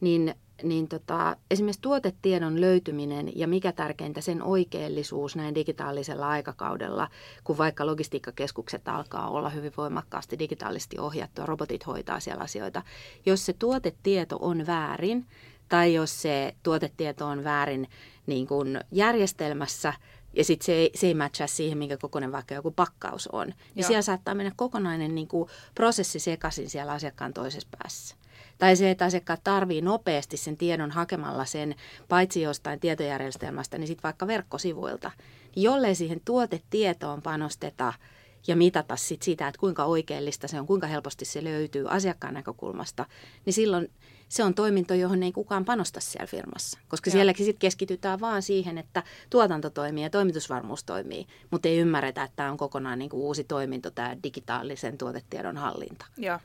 niin 0.00 0.34
niin 0.62 0.88
tota, 0.88 1.36
esimerkiksi 1.50 1.80
tuotetiedon 1.80 2.60
löytyminen 2.60 3.38
ja 3.38 3.48
mikä 3.48 3.72
tärkeintä 3.72 4.20
sen 4.20 4.42
oikeellisuus 4.42 5.36
näin 5.36 5.54
digitaalisella 5.54 6.28
aikakaudella, 6.28 7.08
kun 7.44 7.58
vaikka 7.58 7.86
logistiikkakeskukset 7.86 8.88
alkaa 8.88 9.30
olla 9.30 9.50
hyvin 9.50 9.72
voimakkaasti 9.76 10.38
digitaalisesti 10.38 10.98
ohjattua, 10.98 11.46
robotit 11.46 11.86
hoitaa 11.86 12.20
siellä 12.20 12.42
asioita. 12.42 12.82
Jos 13.26 13.46
se 13.46 13.52
tuotetieto 13.52 14.38
on 14.40 14.66
väärin 14.66 15.26
tai 15.68 15.94
jos 15.94 16.22
se 16.22 16.54
tuotetieto 16.62 17.26
on 17.26 17.44
väärin 17.44 17.88
niin 18.26 18.46
kuin 18.46 18.80
järjestelmässä, 18.92 19.92
ja 20.32 20.44
sitten 20.44 20.66
se 20.66 20.72
ei, 20.72 20.90
se 20.94 21.06
ei 21.06 21.14
matchaa 21.14 21.46
siihen, 21.46 21.78
minkä 21.78 21.96
kokoinen 21.96 22.32
vaikka 22.32 22.54
joku 22.54 22.70
pakkaus 22.70 23.28
on. 23.32 23.46
Niin 23.46 23.56
Joo. 23.76 23.86
siellä 23.86 24.02
saattaa 24.02 24.34
mennä 24.34 24.52
kokonainen 24.56 25.14
niin 25.14 25.28
kuin 25.28 25.48
prosessi 25.74 26.18
sekaisin 26.18 26.70
siellä 26.70 26.92
asiakkaan 26.92 27.34
toisessa 27.34 27.68
päässä. 27.78 28.16
Tai 28.58 28.76
se, 28.76 28.90
että 28.90 29.04
asiakkaat 29.04 29.40
tarvii 29.44 29.80
nopeasti 29.80 30.36
sen 30.36 30.56
tiedon 30.56 30.90
hakemalla 30.90 31.44
sen, 31.44 31.74
paitsi 32.08 32.42
jostain 32.42 32.80
tietojärjestelmästä, 32.80 33.78
niin 33.78 33.88
sitten 33.88 34.02
vaikka 34.02 34.26
verkkosivuilta. 34.26 35.10
Jollei 35.56 35.94
siihen 35.94 36.20
tuotetietoon 36.24 37.22
panosteta 37.22 37.92
ja 38.46 38.56
mitata 38.56 38.96
sit 38.96 39.22
sitä, 39.22 39.48
että 39.48 39.60
kuinka 39.60 39.84
oikeellista 39.84 40.48
se 40.48 40.60
on, 40.60 40.66
kuinka 40.66 40.86
helposti 40.86 41.24
se 41.24 41.44
löytyy 41.44 41.86
asiakkaan 41.88 42.34
näkökulmasta, 42.34 43.06
niin 43.44 43.54
silloin 43.54 43.90
se 44.28 44.44
on 44.44 44.54
toiminto, 44.54 44.94
johon 44.94 45.22
ei 45.22 45.32
kukaan 45.32 45.64
panosta 45.64 46.00
siellä 46.00 46.26
firmassa. 46.26 46.78
Koska 46.88 47.08
ja. 47.08 47.12
sielläkin 47.12 47.46
sitten 47.46 47.60
keskitytään 47.60 48.20
vaan 48.20 48.42
siihen, 48.42 48.78
että 48.78 49.02
tuotanto 49.30 49.70
toimii 49.70 50.02
ja 50.02 50.10
toimitusvarmuus 50.10 50.84
toimii, 50.84 51.26
mutta 51.50 51.68
ei 51.68 51.78
ymmärretä, 51.78 52.22
että 52.22 52.36
tämä 52.36 52.50
on 52.50 52.56
kokonaan 52.56 52.98
niin 52.98 53.10
kuin 53.10 53.20
uusi 53.20 53.44
toiminto, 53.44 53.90
tämä 53.90 54.16
digitaalisen 54.22 54.98
tuotetiedon 54.98 55.56
hallinta. 55.56 56.06
Joo. 56.16 56.38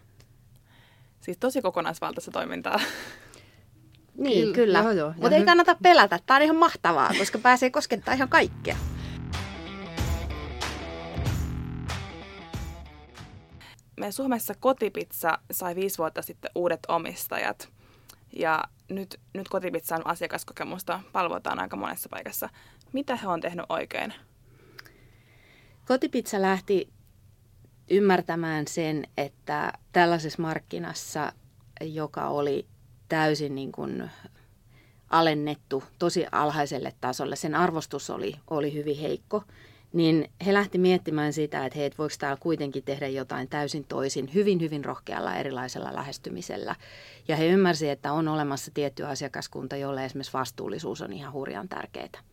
Siis 1.24 1.38
tosi 1.38 1.62
kokonaisvaltaista 1.62 2.32
toimintaa. 2.32 2.80
Niin, 4.18 4.54
kyllä. 4.54 4.84
kyllä. 4.84 5.14
Mutta 5.18 5.36
ei 5.36 5.46
kannata 5.46 5.76
pelätä. 5.84 6.20
Tämä 6.26 6.36
on 6.38 6.44
ihan 6.44 6.56
mahtavaa, 6.56 7.12
koska 7.18 7.38
pääsee 7.38 7.70
koskettaa 7.70 8.14
ihan 8.14 8.30
kaikkea. 8.30 8.76
Me 14.00 14.12
Suomessa 14.12 14.54
kotipizza 14.60 15.38
sai 15.52 15.76
viisi 15.76 15.98
vuotta 15.98 16.22
sitten 16.22 16.52
uudet 16.56 16.80
omistajat. 16.88 17.70
Ja 18.36 18.64
nyt, 18.90 19.20
nyt 19.34 19.50
kotipizzan 19.50 20.08
asiakaskokemusta 20.08 21.00
palvotaan 21.12 21.60
aika 21.60 21.76
monessa 21.76 22.10
paikassa. 22.10 22.50
Mitä 22.94 23.16
he 23.16 23.28
on 23.28 23.42
tehnyt 23.42 23.66
oikein? 23.70 24.14
Kotipizza 25.88 26.42
lähti 26.42 26.93
ymmärtämään 27.90 28.68
sen, 28.68 29.08
että 29.18 29.74
tällaisessa 29.92 30.42
markkinassa, 30.42 31.34
joka 31.82 32.28
oli 32.28 32.66
täysin 33.10 33.56
niin 33.56 33.72
kuin 33.72 34.10
alennettu 35.10 35.84
tosi 36.00 36.26
alhaiselle 36.32 36.94
tasolle, 37.02 37.36
sen 37.36 37.56
arvostus 37.56 38.10
oli, 38.10 38.36
oli 38.50 38.74
hyvin 38.74 38.98
heikko, 38.98 39.44
niin 39.94 40.30
he 40.46 40.54
lähti 40.54 40.78
miettimään 40.78 41.34
sitä, 41.34 41.66
että 41.66 41.80
hei, 41.80 41.92
voiko 41.98 42.16
täällä 42.20 42.38
kuitenkin 42.40 42.84
tehdä 42.84 43.08
jotain 43.08 43.48
täysin 43.48 43.86
toisin, 43.88 44.34
hyvin, 44.34 44.62
hyvin 44.62 44.86
rohkealla 44.86 45.36
erilaisella 45.36 45.96
lähestymisellä. 45.96 46.76
Ja 47.28 47.36
he 47.36 47.48
ymmärsivät, 47.48 47.92
että 47.92 48.14
on 48.14 48.28
olemassa 48.28 48.72
tietty 48.74 49.06
asiakaskunta, 49.06 49.76
jolle 49.76 50.06
esimerkiksi 50.06 50.34
vastuullisuus 50.34 51.02
on 51.02 51.14
ihan 51.14 51.34
hurjan 51.34 51.70
tärkeää. 51.70 52.33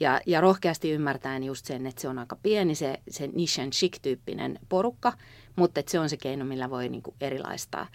Ja, 0.00 0.20
ja 0.26 0.40
rohkeasti 0.40 0.90
ymmärtäen 0.90 1.44
just 1.44 1.66
sen, 1.66 1.86
että 1.86 2.00
se 2.00 2.08
on 2.08 2.18
aika 2.18 2.36
pieni 2.42 2.74
se, 2.74 3.00
se 3.10 3.26
niche 3.26 3.62
and 3.62 3.72
chic-tyyppinen 3.72 4.58
porukka, 4.68 5.12
mutta 5.56 5.80
että 5.80 5.92
se 5.92 5.98
on 5.98 6.08
se 6.08 6.16
keino, 6.16 6.44
millä 6.44 6.70
voi 6.70 6.88
niin 6.88 7.02
kuin 7.02 7.16
erilaistaa. 7.20 7.86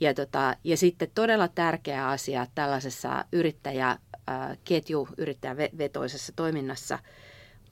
Ja, 0.00 0.14
tota, 0.14 0.56
ja 0.64 0.76
sitten 0.76 1.08
todella 1.14 1.48
tärkeä 1.48 2.08
asia 2.08 2.46
tällaisessa 2.54 3.24
yrittäjäketju, 3.32 5.08
yrittäjävetoisessa 5.16 6.32
toiminnassa 6.36 6.98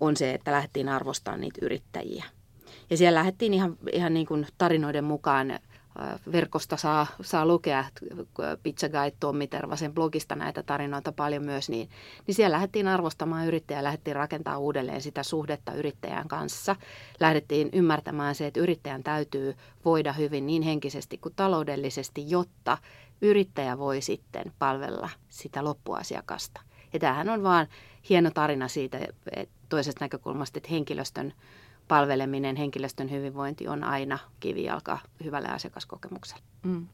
on 0.00 0.16
se, 0.16 0.34
että 0.34 0.52
lähdettiin 0.52 0.88
arvostamaan 0.88 1.40
niitä 1.40 1.58
yrittäjiä. 1.62 2.24
Ja 2.90 2.96
siellä 2.96 3.18
lähdettiin 3.18 3.54
ihan, 3.54 3.76
ihan 3.92 4.14
niin 4.14 4.26
kuin 4.26 4.46
tarinoiden 4.58 5.04
mukaan 5.04 5.58
verkosta 6.32 6.76
saa, 6.76 7.06
saa 7.20 7.46
lukea 7.46 7.84
Pizza 8.62 8.88
Guide 8.88 9.16
Tommi 9.20 9.46
Tervasen 9.46 9.94
blogista 9.94 10.34
näitä 10.34 10.62
tarinoita 10.62 11.12
paljon 11.12 11.44
myös, 11.44 11.68
niin, 11.68 11.88
niin 12.26 12.34
siellä 12.34 12.54
lähdettiin 12.54 12.88
arvostamaan 12.88 13.46
yrittäjää, 13.46 13.84
lähdettiin 13.84 14.16
rakentaa 14.16 14.58
uudelleen 14.58 15.02
sitä 15.02 15.22
suhdetta 15.22 15.72
yrittäjän 15.72 16.28
kanssa. 16.28 16.76
Lähdettiin 17.20 17.68
ymmärtämään 17.72 18.34
se, 18.34 18.46
että 18.46 18.60
yrittäjän 18.60 19.02
täytyy 19.02 19.54
voida 19.84 20.12
hyvin 20.12 20.46
niin 20.46 20.62
henkisesti 20.62 21.18
kuin 21.18 21.34
taloudellisesti, 21.36 22.30
jotta 22.30 22.78
yrittäjä 23.20 23.78
voi 23.78 24.00
sitten 24.00 24.52
palvella 24.58 25.10
sitä 25.28 25.64
loppuasiakasta. 25.64 26.60
Ja 26.92 26.98
tämähän 26.98 27.28
on 27.28 27.42
vaan 27.42 27.66
hieno 28.08 28.30
tarina 28.30 28.68
siitä 28.68 28.98
että 29.36 29.54
toisesta 29.68 30.04
näkökulmasta, 30.04 30.58
että 30.58 30.68
henkilöstön 30.70 31.32
palveleminen, 31.88 32.56
henkilöstön 32.56 33.10
hyvinvointi 33.10 33.68
on 33.68 33.84
aina 33.84 34.18
kivijalka 34.40 34.98
hyvälle 35.24 35.48
asiakaskokemukselle. 35.48 36.42
Mm. 36.62 36.86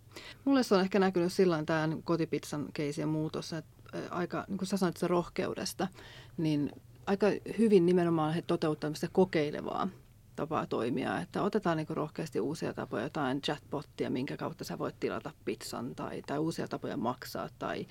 Mulle 0.44 0.62
se 0.62 0.74
on 0.74 0.80
ehkä 0.80 0.98
näkynyt 0.98 1.33
silloin 1.33 1.66
tämän 1.66 2.02
kotipizzan 2.02 2.66
keisien 2.72 3.09
muutos, 3.09 3.52
että 3.52 3.74
aika, 4.11 4.44
niin 4.48 4.59
kuin 4.59 4.68
sä 4.68 4.76
sanoit 4.76 5.02
rohkeudesta, 5.02 5.88
niin 6.37 6.72
aika 7.07 7.26
hyvin 7.59 7.87
nimenomaan 7.87 8.35
he 8.35 8.42
toteuttavat 8.42 8.96
kokeilevaa 9.12 9.88
tapaa 10.37 10.66
toimia, 10.66 11.20
että 11.20 11.42
otetaan 11.42 11.76
niin 11.76 11.87
rohkeasti 11.90 12.40
uusia 12.40 12.74
tapoja, 12.74 13.02
jotain 13.02 13.42
chatbottia, 13.42 14.11
minkä 14.11 14.37
kautta 14.37 14.64
sä 14.64 14.78
voit 14.78 15.00
tilata 15.00 15.30
pizzan 15.44 15.94
tai, 15.94 16.22
tai 16.26 16.38
uusia 16.38 16.68
tapoja 16.68 16.96
maksaa 16.96 17.48
tai 17.59 17.87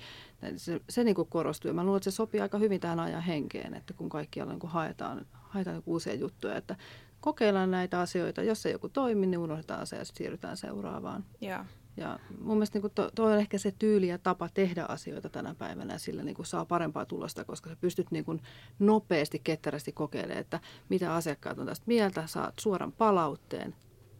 se, 0.56 0.80
se 0.88 1.04
niin 1.04 1.16
korostuu. 1.28 1.68
Ja 1.68 1.74
mä 1.74 1.84
luulen, 1.84 1.96
että 1.96 2.10
se 2.10 2.14
sopii 2.14 2.40
aika 2.40 2.58
hyvin 2.58 2.80
tähän 2.80 3.00
ajan 3.00 3.22
henkeen, 3.22 3.74
että 3.74 3.94
kun 3.94 4.08
kaikkialla 4.08 4.52
niin 4.52 4.70
haetaan, 4.70 5.26
haetaan 5.54 5.82
uusia 5.86 6.14
juttuja, 6.14 6.56
että 6.56 6.76
kokeillaan 7.20 7.70
näitä 7.70 8.00
asioita. 8.00 8.42
Jos 8.42 8.66
ei 8.66 8.72
joku 8.72 8.88
toimi, 8.88 9.26
niin 9.26 9.38
unohdetaan 9.38 9.86
se 9.86 9.96
ja 9.96 10.04
siirrytään 10.04 10.56
seuraavaan. 10.56 11.24
Yeah. 11.42 11.66
Ja 11.96 12.18
mun 12.40 12.56
mielestä 12.56 12.78
niin 12.78 12.92
tuo 13.14 13.26
on 13.26 13.38
ehkä 13.38 13.58
se 13.58 13.74
tyyli 13.78 14.08
ja 14.08 14.18
tapa 14.18 14.48
tehdä 14.54 14.84
asioita 14.84 15.28
tänä 15.28 15.54
päivänä 15.54 15.94
ja 15.94 15.98
sillä 15.98 16.22
niin 16.22 16.36
saa 16.42 16.64
parempaa 16.64 17.06
tulosta, 17.06 17.44
koska 17.44 17.70
sä 17.70 17.76
pystyt 17.76 18.10
niin 18.10 18.24
kuin 18.24 18.42
nopeasti, 18.78 19.40
ketterästi 19.44 19.92
kokeilemaan, 19.92 20.40
että 20.40 20.60
mitä 20.88 21.14
asiakkaat 21.14 21.58
on 21.58 21.66
tästä 21.66 21.84
mieltä, 21.86 22.26
saat 22.26 22.54
suoran 22.60 22.92
palautteen 22.92 23.74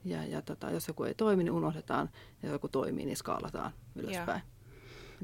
ja, 0.04 0.24
ja 0.24 0.42
tota, 0.42 0.70
jos 0.70 0.88
joku 0.88 1.04
ei 1.04 1.14
toimi, 1.14 1.44
niin 1.44 1.52
unohdetaan 1.52 2.10
ja 2.42 2.48
joku 2.50 2.68
toimii, 2.68 3.06
niin 3.06 3.16
skaalataan 3.16 3.72
ylöspäin. 3.94 4.28
Yeah. 4.28 4.53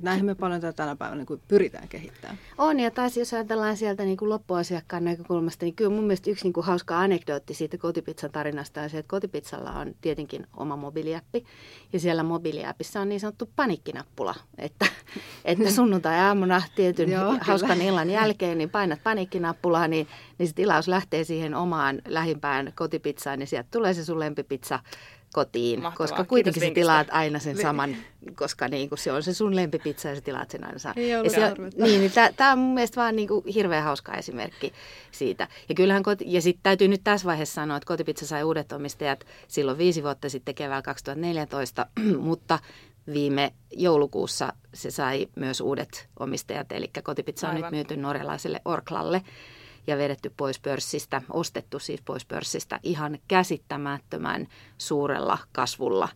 Näinhän 0.03 0.27
me 0.27 0.35
paljon 0.35 0.61
tätä 0.61 0.73
tänä 0.73 0.97
päivänä 0.97 1.25
niin 1.29 1.41
pyritään 1.49 1.89
kehittämään. 1.89 2.39
On, 2.59 2.81
ja 2.81 2.91
taas 2.91 3.17
jos 3.17 3.35
ajatellaan 3.35 3.77
sieltä 3.77 4.05
niin 4.05 4.17
kuin 4.17 4.29
loppuasiakkaan 4.29 5.05
näkökulmasta, 5.05 5.65
niin 5.65 5.75
kyllä 5.75 5.91
mun 5.91 6.05
mielestä 6.05 6.31
yksi 6.31 6.45
niin 6.45 6.53
kuin 6.53 6.67
hauska 6.67 6.99
anekdootti 6.99 7.55
siitä 7.55 7.79
kotipizzan 7.79 8.31
tarinasta 8.31 8.83
on 8.83 8.91
se, 8.91 8.99
että 8.99 9.11
kotipizzalla 9.11 9.71
on 9.71 9.95
tietenkin 10.01 10.47
oma 10.57 10.77
mobiiliäppi, 10.77 11.45
ja 11.93 12.01
siellä 12.01 12.23
mobiiliäpissä 12.23 13.01
on 13.01 13.09
niin 13.09 13.21
sanottu 13.21 13.51
panikkinappula, 13.57 14.35
että, 14.59 14.87
että 15.45 15.71
sunnuntai-aamuna 15.77 16.63
tietyn 16.75 17.11
Joo, 17.11 17.37
hauskan 17.41 17.71
kyllä. 17.71 17.91
illan 17.91 18.11
jälkeen, 18.11 18.59
niin 18.59 18.71
painat 18.71 19.03
panikkinappulaa, 19.05 19.89
niin, 19.89 20.07
niin 20.39 20.49
se 20.49 20.55
tilaus 20.55 20.89
lähtee 20.89 21.25
siihen 21.25 21.55
omaan 21.55 22.03
lähimpään 22.09 22.73
kotipizzaan, 22.77 23.39
niin 23.39 23.47
sieltä 23.47 23.69
tulee 23.71 23.95
se 23.95 24.05
sun 24.05 24.21
lempipizza 24.21 24.79
kotiin, 25.33 25.83
Mahtavaa. 25.83 26.09
koska 26.09 26.25
kuitenkin 26.25 26.63
sä 26.63 26.71
tilaat 26.75 27.09
aina 27.11 27.39
sen 27.39 27.57
saman, 27.57 27.97
koska 28.35 28.69
niin 28.69 28.89
kuin 28.89 28.99
se 28.99 29.13
on 29.13 29.23
se 29.23 29.35
sun 29.35 29.57
lempipizza 29.57 30.09
ja 30.09 30.15
sä 30.15 30.21
tilaat 30.21 30.51
sen 30.51 30.65
aina 30.67 30.79
saman. 30.79 31.09
Ja 31.09 31.31
se, 31.31 31.55
niin, 31.59 32.01
niin 32.01 32.13
tämä 32.37 32.53
on 32.53 32.59
mun 32.59 32.75
mielestä 32.75 33.01
vaan 33.01 33.17
niin 33.17 33.29
kuin 33.29 33.45
hirveän 33.55 33.85
hauska 33.85 34.15
esimerkki 34.15 34.73
siitä. 35.11 35.49
Ja 35.69 35.75
kyllähän 35.75 36.03
koti, 36.03 36.25
ja 36.29 36.43
sitten 36.43 36.63
täytyy 36.63 36.89
nyt 36.89 37.05
tässä 37.05 37.27
vaiheessa 37.27 37.55
sanoa, 37.55 37.77
että 37.77 37.87
kotipizza 37.87 38.27
sai 38.27 38.43
uudet 38.43 38.73
omistajat 38.73 39.25
silloin 39.49 39.79
viisi 39.79 40.03
vuotta 40.03 40.29
sitten 40.29 40.55
keväällä 40.55 40.83
2014, 40.83 41.87
mutta 42.19 42.59
viime 43.13 43.53
joulukuussa 43.71 44.53
se 44.75 44.91
sai 44.91 45.27
myös 45.37 45.61
uudet 45.61 46.09
omistajat, 46.19 46.73
eli 46.73 46.91
kotipizza 47.03 47.49
on 47.49 47.55
Aivan. 47.55 47.73
nyt 47.73 47.73
myyty 47.73 47.97
norjalaiselle 47.97 48.61
Orklalle 48.65 49.23
ja 49.87 49.99
vedetty 49.99 50.33
pois 50.37 50.61
pörssistä, 50.61 51.23
ostettu 51.31 51.79
siis 51.79 52.03
pois 52.05 52.25
pörssistä 52.25 52.81
ihan 52.83 53.19
käsittämättömän 53.29 54.47
suurella 54.79 55.39
kasvulla. 55.53 56.09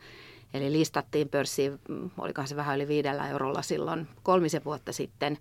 Eli 0.54 0.72
listattiin 0.72 1.28
pörssiin, 1.28 1.80
mm, 1.88 2.10
olikohan 2.18 2.48
se 2.48 2.56
vähän 2.56 2.76
yli 2.76 2.88
viidellä 2.88 3.28
eurolla 3.28 3.62
silloin 3.62 4.08
kolmisen 4.22 4.64
vuotta 4.64 4.92
sitten. 4.92 5.38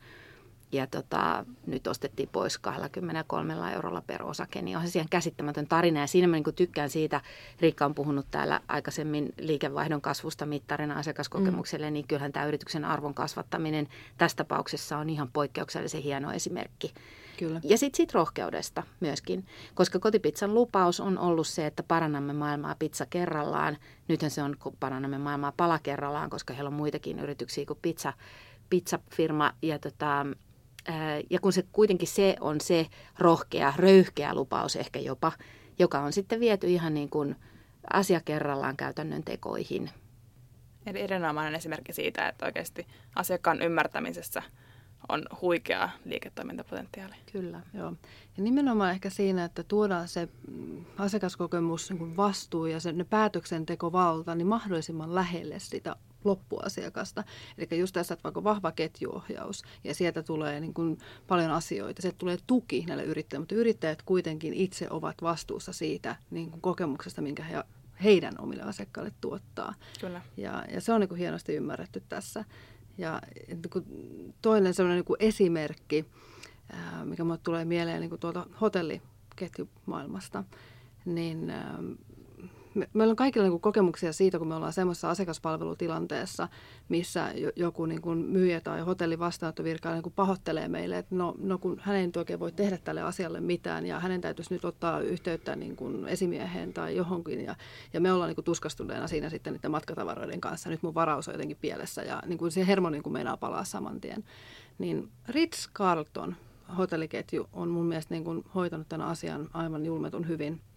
Ja 0.71 0.87
tota, 0.87 1.45
nyt 1.67 1.87
ostettiin 1.87 2.29
pois 2.31 2.57
23 2.57 3.73
eurolla 3.73 4.01
per 4.07 4.23
osake, 4.23 4.61
niin 4.61 4.77
on 4.77 4.87
se 4.87 4.99
ihan 4.99 5.09
käsittämätön 5.09 5.67
tarina. 5.67 5.99
Ja 5.99 6.07
siinä 6.07 6.27
mä 6.27 6.35
niin 6.35 6.55
tykkään 6.55 6.89
siitä, 6.89 7.21
Riikka 7.59 7.85
on 7.85 7.95
puhunut 7.95 8.25
täällä 8.31 8.61
aikaisemmin 8.67 9.33
liikevaihdon 9.37 10.01
kasvusta 10.01 10.45
mittarina 10.45 10.99
asiakaskokemukselle, 10.99 11.89
mm. 11.89 11.93
niin 11.93 12.07
kyllähän 12.07 12.33
tämä 12.33 12.45
yrityksen 12.45 12.85
arvon 12.85 13.13
kasvattaminen 13.13 13.87
tässä 14.17 14.37
tapauksessa 14.37 14.97
on 14.97 15.09
ihan 15.09 15.29
poikkeuksellisen 15.33 16.01
hieno 16.01 16.31
esimerkki. 16.31 16.93
Kyllä. 17.47 17.61
Ja 17.63 17.77
sitten 17.77 17.97
sit 17.97 18.13
rohkeudesta 18.13 18.83
myöskin, 18.99 19.45
koska 19.73 19.99
kotipizzan 19.99 20.53
lupaus 20.53 20.99
on 20.99 21.17
ollut 21.17 21.47
se, 21.47 21.65
että 21.65 21.83
parannamme 21.83 22.33
maailmaa 22.33 22.75
pizza 22.79 23.05
kerrallaan. 23.05 23.77
Nythän 24.07 24.31
se 24.31 24.43
on, 24.43 24.55
kun 24.59 24.77
parannamme 24.79 25.17
maailmaa 25.17 25.53
pala 25.57 25.79
kerrallaan, 25.79 26.29
koska 26.29 26.53
heillä 26.53 26.67
on 26.67 26.73
muitakin 26.73 27.19
yrityksiä 27.19 27.65
kuin 27.65 27.79
pizza, 27.81 28.13
pizzafirma. 28.69 29.53
Ja, 29.61 29.79
tota, 29.79 30.25
ää, 30.87 31.21
ja 31.29 31.39
kun 31.39 31.53
se 31.53 31.63
kuitenkin 31.71 32.07
se 32.07 32.35
on 32.39 32.61
se 32.61 32.87
rohkea, 33.19 33.73
röyhkeä 33.77 34.33
lupaus 34.33 34.75
ehkä 34.75 34.99
jopa, 34.99 35.31
joka 35.79 35.99
on 35.99 36.13
sitten 36.13 36.39
viety 36.39 36.67
ihan 36.67 36.93
niin 36.93 37.09
kuin 37.09 37.35
asia 37.93 38.21
kerrallaan 38.25 38.77
käytännön 38.77 39.23
tekoihin. 39.23 39.89
Eli 40.85 41.01
erinomainen 41.01 41.55
esimerkki 41.55 41.93
siitä, 41.93 42.27
että 42.27 42.45
oikeasti 42.45 42.87
asiakkaan 43.15 43.61
ymmärtämisessä– 43.61 44.43
on 45.09 45.25
huikea 45.41 45.89
liiketoimintapotentiaali. 46.05 47.15
Kyllä. 47.31 47.61
Joo. 47.73 47.93
Ja 48.37 48.43
nimenomaan 48.43 48.91
ehkä 48.91 49.09
siinä, 49.09 49.45
että 49.45 49.63
tuodaan 49.63 50.07
se 50.07 50.29
mm, 50.51 50.85
asiakaskokemus 50.97 51.91
niin 51.91 52.17
vastuu 52.17 52.65
ja 52.65 52.79
se 52.79 52.91
ne 52.91 53.03
päätöksentekovalta 53.03 54.35
niin 54.35 54.47
mahdollisimman 54.47 55.15
lähelle 55.15 55.59
sitä 55.59 55.95
loppuasiakasta. 56.23 57.23
Eli 57.57 57.79
just 57.79 57.93
tässä, 57.93 58.13
että 58.13 58.23
vaikka 58.23 58.43
vahva 58.43 58.71
ketjuohjaus 58.71 59.63
ja 59.83 59.95
sieltä 59.95 60.23
tulee 60.23 60.59
niin 60.59 60.73
kuin 60.73 60.97
paljon 61.27 61.51
asioita, 61.51 62.01
sieltä 62.01 62.17
tulee 62.17 62.37
tuki 62.47 62.85
näille 62.87 63.03
yrittäjille, 63.03 63.41
mutta 63.41 63.55
yrittäjät 63.55 64.01
kuitenkin 64.01 64.53
itse 64.53 64.87
ovat 64.89 65.21
vastuussa 65.21 65.73
siitä 65.73 66.15
niin 66.31 66.51
kuin 66.51 66.61
kokemuksesta, 66.61 67.21
minkä 67.21 67.43
he 67.43 67.63
heidän 68.03 68.33
omille 68.39 68.63
asiakkaille 68.63 69.11
tuottaa. 69.21 69.73
Kyllä. 70.01 70.21
Ja, 70.37 70.65
ja 70.73 70.81
se 70.81 70.93
on 70.93 70.99
niin 71.01 71.09
kuin 71.09 71.19
hienosti 71.19 71.55
ymmärretty 71.55 72.03
tässä. 72.09 72.45
Ja 72.97 73.21
toinen 74.41 74.73
sellainen 74.73 74.97
niin 74.97 75.17
esimerkki, 75.19 76.05
mikä 77.03 77.23
minulle 77.23 77.39
tulee 77.43 77.65
mieleen 77.65 78.01
niin 78.01 78.19
tuolta 78.19 78.47
hotelliketjumaailmasta, 78.61 80.43
niin 81.05 81.53
me, 82.75 82.89
meillä 82.93 83.11
on 83.11 83.15
kaikilla 83.15 83.47
niin 83.47 83.59
kokemuksia 83.59 84.13
siitä, 84.13 84.39
kun 84.39 84.47
me 84.47 84.55
ollaan 84.55 84.73
semmoisessa 84.73 85.09
asiakaspalvelutilanteessa, 85.09 86.47
missä 86.89 87.31
joku 87.55 87.85
niin 87.85 88.01
kuin 88.01 88.17
myyjä 88.17 88.61
tai 88.61 88.81
hotellin 88.81 89.19
vastaanottovirkailija 89.19 90.01
niin 90.01 90.13
pahoittelee 90.13 90.67
meille, 90.67 90.97
että 90.97 91.15
no, 91.15 91.35
no 91.37 91.57
kun 91.57 91.81
hän 91.83 91.95
ei 91.95 92.05
nyt 92.05 92.17
oikein 92.17 92.39
voi 92.39 92.51
tehdä 92.51 92.77
tälle 92.77 93.01
asialle 93.01 93.41
mitään 93.41 93.85
ja 93.85 93.99
hänen 93.99 94.21
täytyisi 94.21 94.53
nyt 94.53 94.65
ottaa 94.65 94.99
yhteyttä 94.99 95.55
niin 95.55 95.75
kuin 95.75 96.07
esimieheen 96.07 96.73
tai 96.73 96.95
johonkin 96.95 97.45
ja, 97.45 97.55
ja 97.93 98.01
me 98.01 98.13
ollaan 98.13 98.27
niin 98.27 98.35
kuin 98.35 98.45
tuskastuneena 98.45 99.07
siinä 99.07 99.29
sitten 99.29 99.53
niiden 99.53 99.71
matkatavaroiden 99.71 100.41
kanssa. 100.41 100.69
Nyt 100.69 100.83
mun 100.83 100.95
varaus 100.95 101.27
on 101.27 101.33
jotenkin 101.33 101.57
pielessä 101.61 102.01
ja 102.01 102.23
niin 102.25 102.37
kuin 102.37 102.51
se 102.51 102.67
hermo 102.67 102.89
niin 102.89 103.03
kuin 103.03 103.13
meinaa 103.13 103.37
palaa 103.37 103.63
saman 103.63 104.01
tien. 104.01 104.23
Niin 104.77 105.09
Ritz-Carlton 105.29 106.35
hotelliketju 106.77 107.49
on 107.53 107.69
mun 107.69 107.85
mielestä 107.85 108.13
niin 108.13 108.23
kuin 108.23 108.45
hoitanut 108.55 108.89
tämän 108.89 109.07
asian 109.07 109.49
aivan 109.53 109.85
julmetun 109.85 110.27
hyvin– 110.27 110.61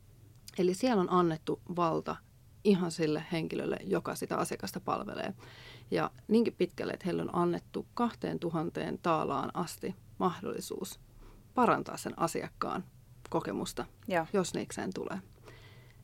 Eli 0.59 0.75
siellä 0.75 1.01
on 1.01 1.13
annettu 1.13 1.61
valta 1.77 2.17
ihan 2.65 2.91
sille 2.91 3.25
henkilölle, 3.33 3.77
joka 3.85 4.15
sitä 4.15 4.37
asiakasta 4.37 4.81
palvelee. 4.81 5.35
Ja 5.91 6.11
niinkin 6.29 6.55
pitkälle, 6.59 6.93
että 6.93 7.05
heille 7.07 7.23
on 7.23 7.35
annettu 7.35 7.87
2000 7.95 8.81
taalaan 9.03 9.51
asti 9.55 9.95
mahdollisuus 10.19 11.01
parantaa 11.55 11.97
sen 11.97 12.19
asiakkaan 12.19 12.85
kokemusta, 13.31 13.85
ja. 14.09 14.27
jos 14.33 14.55
niikseen 14.55 14.91
tulee. 14.95 15.19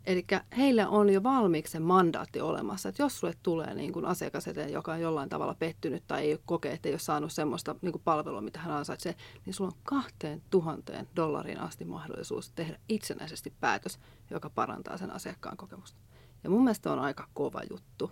Eli 0.06 0.26
heillä 0.56 0.88
on 0.88 1.10
jo 1.10 1.22
valmiiksi 1.22 1.72
se 1.72 1.80
mandaatti 1.80 2.40
olemassa, 2.40 2.88
että 2.88 3.02
jos 3.02 3.18
sulle 3.18 3.34
tulee 3.42 3.74
niin 3.74 3.92
kuin 3.92 4.04
asiakas 4.04 4.48
eteen, 4.48 4.72
joka 4.72 4.92
on 4.92 5.00
jollain 5.00 5.28
tavalla 5.28 5.54
pettynyt 5.54 6.02
tai 6.06 6.22
ei 6.22 6.38
kokee, 6.46 6.72
että 6.72 6.88
ei 6.88 6.92
ole 6.92 6.98
saanut 6.98 7.32
semmoista 7.32 7.74
niin 7.82 7.92
kuin 7.92 8.02
palvelua, 8.04 8.40
mitä 8.40 8.58
hän 8.58 8.76
ansaitsee, 8.76 9.14
niin 9.46 9.54
sulla 9.54 9.70
on 9.74 9.80
2000 9.82 10.92
dollarin 11.16 11.60
asti 11.60 11.84
mahdollisuus 11.84 12.52
tehdä 12.52 12.78
itsenäisesti 12.88 13.52
päätös, 13.60 13.98
joka 14.30 14.50
parantaa 14.50 14.98
sen 14.98 15.10
asiakkaan 15.10 15.56
kokemusta. 15.56 15.98
Ja 16.44 16.50
mun 16.50 16.64
mielestä 16.64 16.92
on 16.92 16.98
aika 16.98 17.28
kova 17.34 17.60
juttu. 17.70 18.10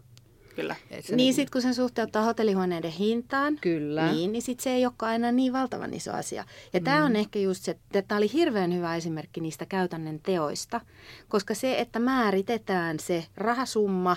Kyllä. 0.57 0.77
niin, 0.91 1.17
niin 1.17 1.35
sitten 1.35 1.53
kun 1.53 1.63
sen 1.63 1.75
suhteuttaa 1.75 2.25
hotellihuoneiden 2.25 2.91
hintaan, 2.91 3.59
Kyllä. 3.61 4.13
niin, 4.13 4.33
niin 4.33 4.43
sitten 4.43 4.63
se 4.63 4.71
ei 4.71 4.87
olekaan 4.87 5.13
aina 5.13 5.33
niin 5.33 5.53
valtavan 5.53 5.95
iso 5.95 6.13
asia. 6.13 6.45
Ja 6.73 6.81
mm. 6.81 6.85
tämä 6.85 7.05
on 7.05 7.17
ehkä 7.17 7.39
just 7.39 7.63
se, 7.65 7.71
että 7.71 8.03
tämä 8.03 8.17
oli 8.17 8.33
hirveän 8.33 8.75
hyvä 8.75 8.97
esimerkki 8.97 9.41
niistä 9.41 9.67
käytännön 9.67 10.21
teoista, 10.21 10.81
koska 11.29 11.55
se, 11.55 11.79
että 11.79 11.99
määritetään 11.99 13.01
se 13.01 13.25
rahasumma 13.37 14.17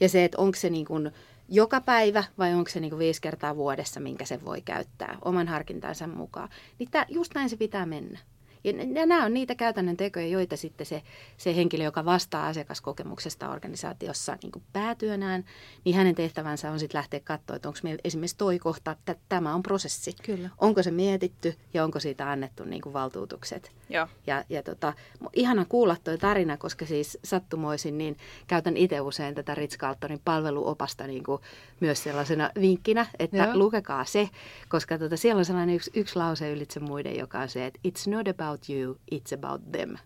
ja 0.00 0.08
se, 0.08 0.24
että 0.24 0.38
onko 0.38 0.58
se 0.58 0.70
niin 0.70 0.86
kuin 0.86 1.10
joka 1.48 1.80
päivä 1.80 2.24
vai 2.38 2.54
onko 2.54 2.70
se 2.70 2.80
niin 2.80 2.90
kuin 2.90 2.98
viisi 2.98 3.20
kertaa 3.20 3.56
vuodessa, 3.56 4.00
minkä 4.00 4.24
se 4.24 4.44
voi 4.44 4.60
käyttää 4.60 5.18
oman 5.24 5.48
harkintansa 5.48 6.06
mukaan, 6.06 6.48
niin 6.78 6.90
tää, 6.90 7.06
just 7.08 7.34
näin 7.34 7.50
se 7.50 7.56
pitää 7.56 7.86
mennä. 7.86 8.18
Ja, 8.66 8.72
ja 9.00 9.06
nämä 9.06 9.24
on 9.24 9.34
niitä 9.34 9.54
käytännön 9.54 9.96
tekoja, 9.96 10.26
joita 10.26 10.56
sitten 10.56 10.86
se, 10.86 11.02
se 11.36 11.56
henkilö, 11.56 11.84
joka 11.84 12.04
vastaa 12.04 12.46
asiakaskokemuksesta 12.46 13.50
organisaatiossa 13.50 14.36
niin 14.42 14.52
kuin 14.52 14.62
päätyönään, 14.72 15.44
niin 15.84 15.96
hänen 15.96 16.14
tehtävänsä 16.14 16.70
on 16.70 16.78
sitten 16.78 16.98
lähteä 16.98 17.20
katsoa, 17.20 17.56
että 17.56 17.68
onko 17.68 17.80
meillä 17.82 18.00
esimerkiksi 18.04 18.36
toi 18.36 18.58
kohta, 18.58 18.90
että 18.90 19.16
tämä 19.28 19.54
on 19.54 19.62
prosessi. 19.62 20.12
Kyllä. 20.22 20.50
Onko 20.58 20.82
se 20.82 20.90
mietitty 20.90 21.54
ja 21.74 21.84
onko 21.84 22.00
siitä 22.00 22.30
annettu 22.30 22.64
niin 22.64 22.82
kuin 22.82 22.92
valtuutukset. 22.92 23.72
Joo. 23.88 24.08
Ja, 24.26 24.44
ja 24.48 24.62
tota, 24.62 24.92
ihana 25.32 25.64
kuulla 25.64 25.96
tuo 26.04 26.16
tarina, 26.16 26.56
koska 26.56 26.86
siis 26.86 27.18
sattumoisin, 27.24 27.98
niin 27.98 28.16
käytän 28.46 28.76
itse 28.76 29.00
usein 29.00 29.34
tätä 29.34 29.54
Ritz 29.54 29.76
Carltonin 29.76 30.20
palveluopasta 30.24 31.06
niin 31.06 31.24
kuin 31.24 31.42
myös 31.80 32.02
sellaisena 32.02 32.50
vinkkinä, 32.60 33.06
että 33.18 33.36
Joo. 33.36 33.58
lukekaa 33.58 34.04
se, 34.04 34.28
koska 34.68 34.98
tota, 34.98 35.16
siellä 35.16 35.38
on 35.38 35.44
sellainen 35.44 35.74
yksi, 35.74 35.90
yksi 35.94 36.16
lause 36.16 36.52
ylitse 36.52 36.80
muiden, 36.80 37.18
joka 37.18 37.38
on 37.38 37.48
se, 37.48 37.66
että 37.66 37.80
it's 37.88 38.10
not 38.10 38.28
about 38.28 38.55
you, 38.70 38.98
it's 39.12 39.34
about 39.34 39.72
them. 39.72 39.96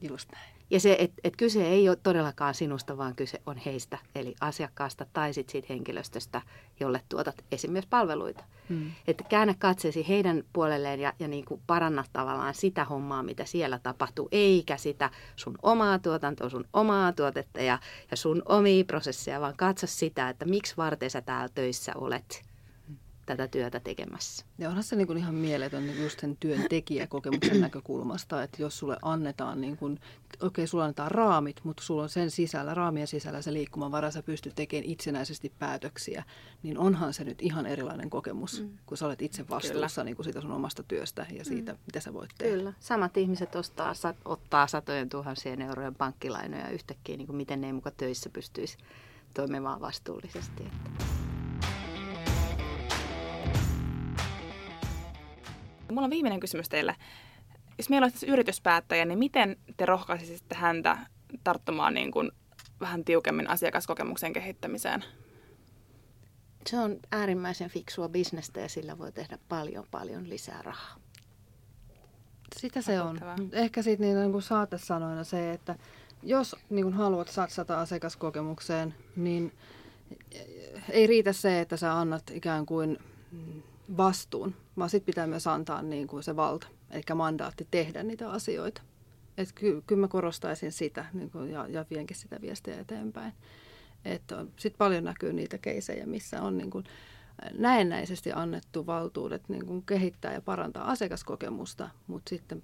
Just 0.00 0.32
näin. 0.32 0.54
Ja 0.70 0.80
se, 0.80 0.96
että 0.98 1.20
et 1.24 1.36
kyse 1.36 1.66
ei 1.66 1.88
ole 1.88 1.96
todellakaan 2.02 2.54
sinusta, 2.54 2.96
vaan 2.96 3.14
kyse 3.14 3.42
on 3.46 3.56
heistä, 3.56 3.98
eli 4.14 4.34
asiakkaasta 4.40 5.06
tai 5.12 5.34
sitten 5.34 5.52
siitä 5.52 5.66
henkilöstöstä, 5.70 6.42
jolle 6.80 7.00
tuotat 7.08 7.44
esimerkiksi 7.52 7.88
palveluita. 7.88 8.44
Hmm. 8.68 8.90
Että 9.06 9.24
käännä 9.24 9.54
katseesi 9.58 10.08
heidän 10.08 10.42
puolelleen 10.52 11.00
ja, 11.00 11.12
ja 11.18 11.28
niin 11.28 11.44
kuin 11.44 11.60
paranna 11.66 12.04
tavallaan 12.12 12.54
sitä 12.54 12.84
hommaa, 12.84 13.22
mitä 13.22 13.44
siellä 13.44 13.78
tapahtuu, 13.78 14.28
eikä 14.32 14.76
sitä 14.76 15.10
sun 15.36 15.58
omaa 15.62 15.98
tuotantoa, 15.98 16.48
sun 16.48 16.64
omaa 16.72 17.12
tuotetta 17.12 17.62
ja, 17.62 17.78
ja 18.10 18.16
sun 18.16 18.42
omia 18.44 18.84
prosesseja, 18.84 19.40
vaan 19.40 19.56
katso 19.56 19.86
sitä, 19.86 20.28
että 20.28 20.44
miksi 20.44 20.76
varten 20.76 21.10
sä 21.10 21.20
täällä 21.20 21.48
töissä 21.54 21.92
olet– 21.96 22.42
tätä 23.26 23.48
työtä 23.48 23.80
tekemässä. 23.80 24.44
Ja 24.58 24.68
onhan 24.68 24.84
se 24.84 24.96
niin 24.96 25.06
kuin 25.06 25.18
ihan 25.18 25.34
mieletön 25.34 25.86
niin 25.86 26.02
just 26.02 26.20
sen 26.20 26.36
työntekijäkokemuksen 26.40 27.60
näkökulmasta, 27.60 28.42
että 28.42 28.62
jos 28.62 28.78
sulle 28.78 28.96
annetaan, 29.02 29.60
niin 29.60 29.76
kuin, 29.76 29.92
okei 29.92 30.46
okay, 30.46 30.66
sulle 30.66 30.84
annetaan 30.84 31.10
raamit, 31.10 31.60
mutta 31.64 31.82
sulla 31.82 32.02
on 32.02 32.08
sen 32.08 32.30
sisällä, 32.30 32.74
raamien 32.74 33.06
sisällä 33.06 33.42
se 33.42 33.52
liikkumavara, 33.52 34.10
sä 34.10 34.22
pystyt 34.22 34.54
tekemään 34.54 34.90
itsenäisesti 34.90 35.52
päätöksiä, 35.58 36.24
niin 36.62 36.78
onhan 36.78 37.14
se 37.14 37.24
nyt 37.24 37.42
ihan 37.42 37.66
erilainen 37.66 38.10
kokemus, 38.10 38.62
mm. 38.62 38.70
kun 38.86 38.96
sä 38.96 39.06
olet 39.06 39.22
itse 39.22 39.48
vastuussa 39.48 40.04
niin 40.04 40.16
kuin 40.16 40.24
siitä 40.24 40.40
sun 40.40 40.52
omasta 40.52 40.82
työstä 40.82 41.26
ja 41.32 41.44
siitä, 41.44 41.72
mm. 41.72 41.78
mitä 41.86 42.00
sä 42.00 42.12
voit 42.12 42.30
tehdä. 42.38 42.56
Kyllä. 42.56 42.72
Samat 42.80 43.16
ihmiset 43.16 43.54
ostaa, 43.54 43.94
sat, 43.94 44.16
ottaa 44.24 44.66
satojen 44.66 45.08
tuhansien 45.08 45.62
eurojen 45.62 45.94
pankkilainoja 45.94 46.68
yhtäkkiä, 46.68 47.16
niin 47.16 47.26
kuin 47.26 47.36
miten 47.36 47.60
ne 47.60 47.66
ei 47.66 47.72
muka 47.72 47.90
töissä 47.90 48.30
pystyisi 48.30 48.78
toimimaan 49.34 49.80
vastuullisesti. 49.80 50.62
Että. 50.62 51.33
Mulla 55.94 56.04
on 56.04 56.10
viimeinen 56.10 56.40
kysymys 56.40 56.68
teille. 56.68 56.96
Jos 57.78 57.88
meillä 57.88 58.04
olisi 58.04 58.26
yrityspäättäjä, 58.26 59.04
niin 59.04 59.18
miten 59.18 59.56
te 59.76 59.86
rohkaisisitte 59.86 60.54
häntä 60.54 60.98
tarttumaan 61.44 61.94
niin 61.94 62.10
kuin 62.10 62.30
vähän 62.80 63.04
tiukemmin 63.04 63.50
asiakaskokemuksen 63.50 64.32
kehittämiseen? 64.32 65.04
Se 66.66 66.78
on 66.78 66.96
äärimmäisen 67.12 67.70
fiksua 67.70 68.08
bisnestä 68.08 68.60
ja 68.60 68.68
sillä 68.68 68.98
voi 68.98 69.12
tehdä 69.12 69.38
paljon 69.48 69.86
paljon 69.90 70.28
lisää 70.28 70.62
rahaa. 70.62 70.96
Sitä 72.56 72.82
se 72.82 73.00
on. 73.00 73.20
Ehkä 73.52 73.82
sitten 73.82 74.06
niin, 74.06 74.18
niin 74.18 74.32
kuin 74.32 74.42
saatesanoina 74.42 75.24
se, 75.24 75.52
että 75.52 75.76
jos 76.22 76.56
niin 76.70 76.84
kuin 76.84 76.94
haluat 76.94 77.28
satsata 77.28 77.80
asiakaskokemukseen, 77.80 78.94
niin 79.16 79.52
ei 80.90 81.06
riitä 81.06 81.32
se, 81.32 81.60
että 81.60 81.76
sä 81.76 81.98
annat 81.98 82.22
ikään 82.30 82.66
kuin 82.66 82.98
vastuun, 83.96 84.54
vaan 84.78 84.90
sitten 84.90 85.06
pitää 85.06 85.26
myös 85.26 85.46
antaa 85.46 85.82
niin 85.82 86.06
kuin 86.06 86.22
se 86.22 86.36
valta, 86.36 86.66
eli 86.90 87.02
mandaatti 87.14 87.68
tehdä 87.70 88.02
niitä 88.02 88.30
asioita. 88.30 88.82
Et 89.38 89.52
ky- 89.52 89.82
kyllä 89.86 90.00
mä 90.00 90.08
korostaisin 90.08 90.72
sitä 90.72 91.04
niin 91.12 91.30
kuin, 91.30 91.50
ja, 91.50 91.66
ja 91.68 91.84
vienkin 91.90 92.16
sitä 92.16 92.40
viestiä 92.40 92.80
eteenpäin. 92.80 93.32
Sitten 94.56 94.78
paljon 94.78 95.04
näkyy 95.04 95.32
niitä 95.32 95.58
keisejä, 95.58 96.06
missä 96.06 96.42
on 96.42 96.58
niin 96.58 96.70
kuin 96.70 96.84
näennäisesti 97.58 98.32
annettu 98.32 98.86
valtuudet 98.86 99.48
niin 99.48 99.66
kuin 99.66 99.82
kehittää 99.82 100.32
ja 100.32 100.40
parantaa 100.40 100.90
asiakaskokemusta, 100.90 101.90
mutta 102.06 102.30
sitten 102.30 102.62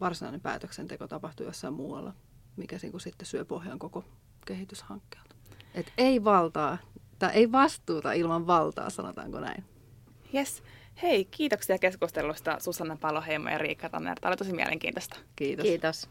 varsinainen 0.00 0.40
päätöksenteko 0.40 1.08
tapahtuu 1.08 1.46
jossain 1.46 1.74
muualla, 1.74 2.14
mikä 2.56 2.78
niin 2.82 2.90
kuin 2.90 3.00
sitten 3.00 3.26
syö 3.26 3.44
pohjan 3.44 3.78
koko 3.78 4.04
kehityshankkeelta. 4.46 5.34
Et 5.74 5.92
ei 5.98 6.24
valtaa, 6.24 6.78
tai 7.18 7.30
ei 7.32 7.52
vastuuta 7.52 8.12
ilman 8.12 8.46
valtaa, 8.46 8.90
sanotaanko 8.90 9.40
näin. 9.40 9.64
Yes. 10.34 10.62
Hei, 11.02 11.24
kiitoksia 11.24 11.78
keskustelusta 11.78 12.56
Susanna 12.60 12.96
Paloheimo 13.00 13.48
ja 13.48 13.58
Riikka 13.58 13.88
Tanner. 13.88 14.20
Tämä 14.20 14.30
oli 14.30 14.36
tosi 14.36 14.52
mielenkiintoista. 14.52 15.16
Kiitos. 15.36 15.62
Kiitos. 15.62 16.08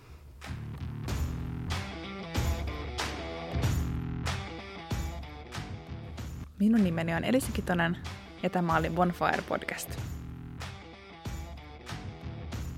Minun 6.60 6.84
nimeni 6.84 7.14
on 7.16 7.24
Elisa 7.24 7.52
Kitonen 7.54 7.98
ja 8.44 8.50
tämä 8.50 8.78
oli 8.78 8.90
Bonfire 8.90 9.44
Podcast. 9.50 10.13